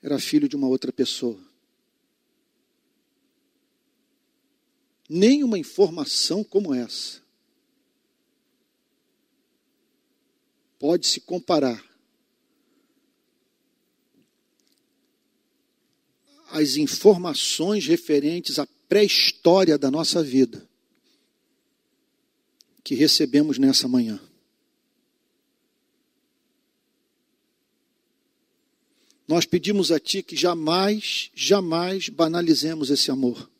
[0.00, 1.44] era filho de uma outra pessoa.
[5.08, 7.25] Nenhuma informação como essa
[10.86, 11.84] pode se comparar
[16.48, 20.64] às informações referentes à pré-história da nossa vida
[22.84, 24.20] que recebemos nessa manhã.
[29.26, 33.50] Nós pedimos a Ti que jamais, jamais banalizemos esse amor.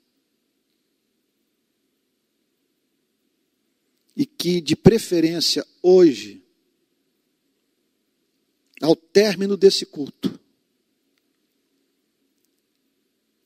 [4.16, 6.45] E que, de preferência, hoje,
[8.80, 10.38] ao término desse culto,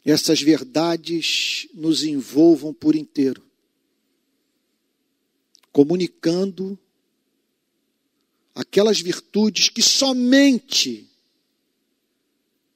[0.05, 3.45] essas verdades nos envolvam por inteiro,
[5.73, 6.79] comunicando
[8.55, 11.09] aquelas virtudes que somente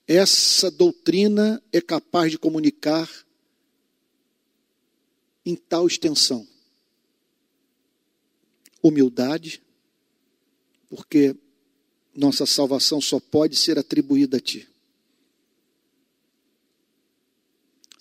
[0.06, 3.10] essa doutrina é capaz de comunicar
[5.44, 6.46] em tal extensão.
[8.82, 9.62] Humildade,
[10.88, 11.34] porque
[12.14, 14.68] nossa salvação só pode ser atribuída a Ti.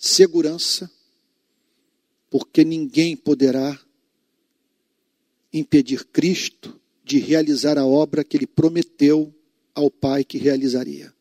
[0.04, 0.90] segurança,
[2.28, 3.80] porque ninguém poderá
[5.50, 9.34] impedir Cristo de realizar a obra que ele prometeu
[9.74, 11.14] ao Pai que realizaria.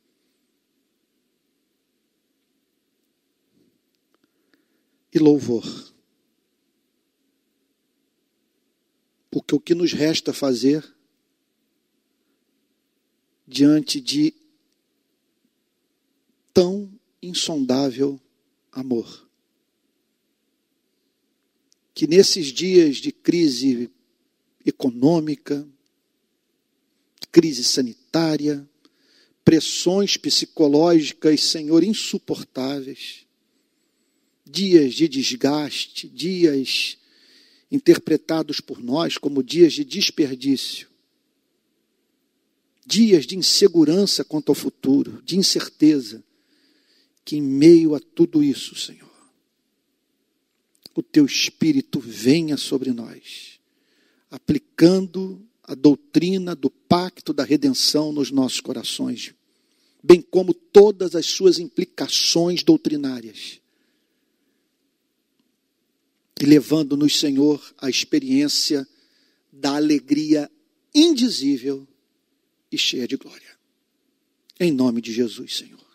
[5.14, 5.94] E louvor.
[9.32, 10.94] Porque o que nos resta fazer
[13.48, 14.34] diante de
[16.54, 16.92] tão
[17.22, 18.20] insondável
[18.72, 19.24] amor.
[21.94, 23.90] que nesses dias de crise
[24.66, 25.68] econômica,
[27.32, 28.68] crise sanitária,
[29.46, 33.26] pressões psicológicas, Senhor, insuportáveis,
[34.46, 36.98] dias de desgaste, dias
[37.72, 40.90] interpretados por nós como dias de desperdício,
[42.86, 46.24] dias de insegurança quanto ao futuro, de incerteza,
[47.26, 49.12] que em meio a tudo isso, Senhor,
[50.96, 53.60] o teu Espírito venha sobre nós,
[54.30, 59.34] aplicando a doutrina do pacto da redenção nos nossos corações,
[60.04, 63.62] bem como todas as suas implicações doutrinárias.
[66.40, 68.86] E levando-nos, Senhor, à experiência
[69.52, 70.52] da alegria
[70.94, 71.88] indizível
[72.74, 73.58] e cheia de glória.
[74.60, 75.86] Em nome de Jesus, Senhor.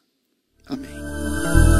[0.66, 1.78] Amém.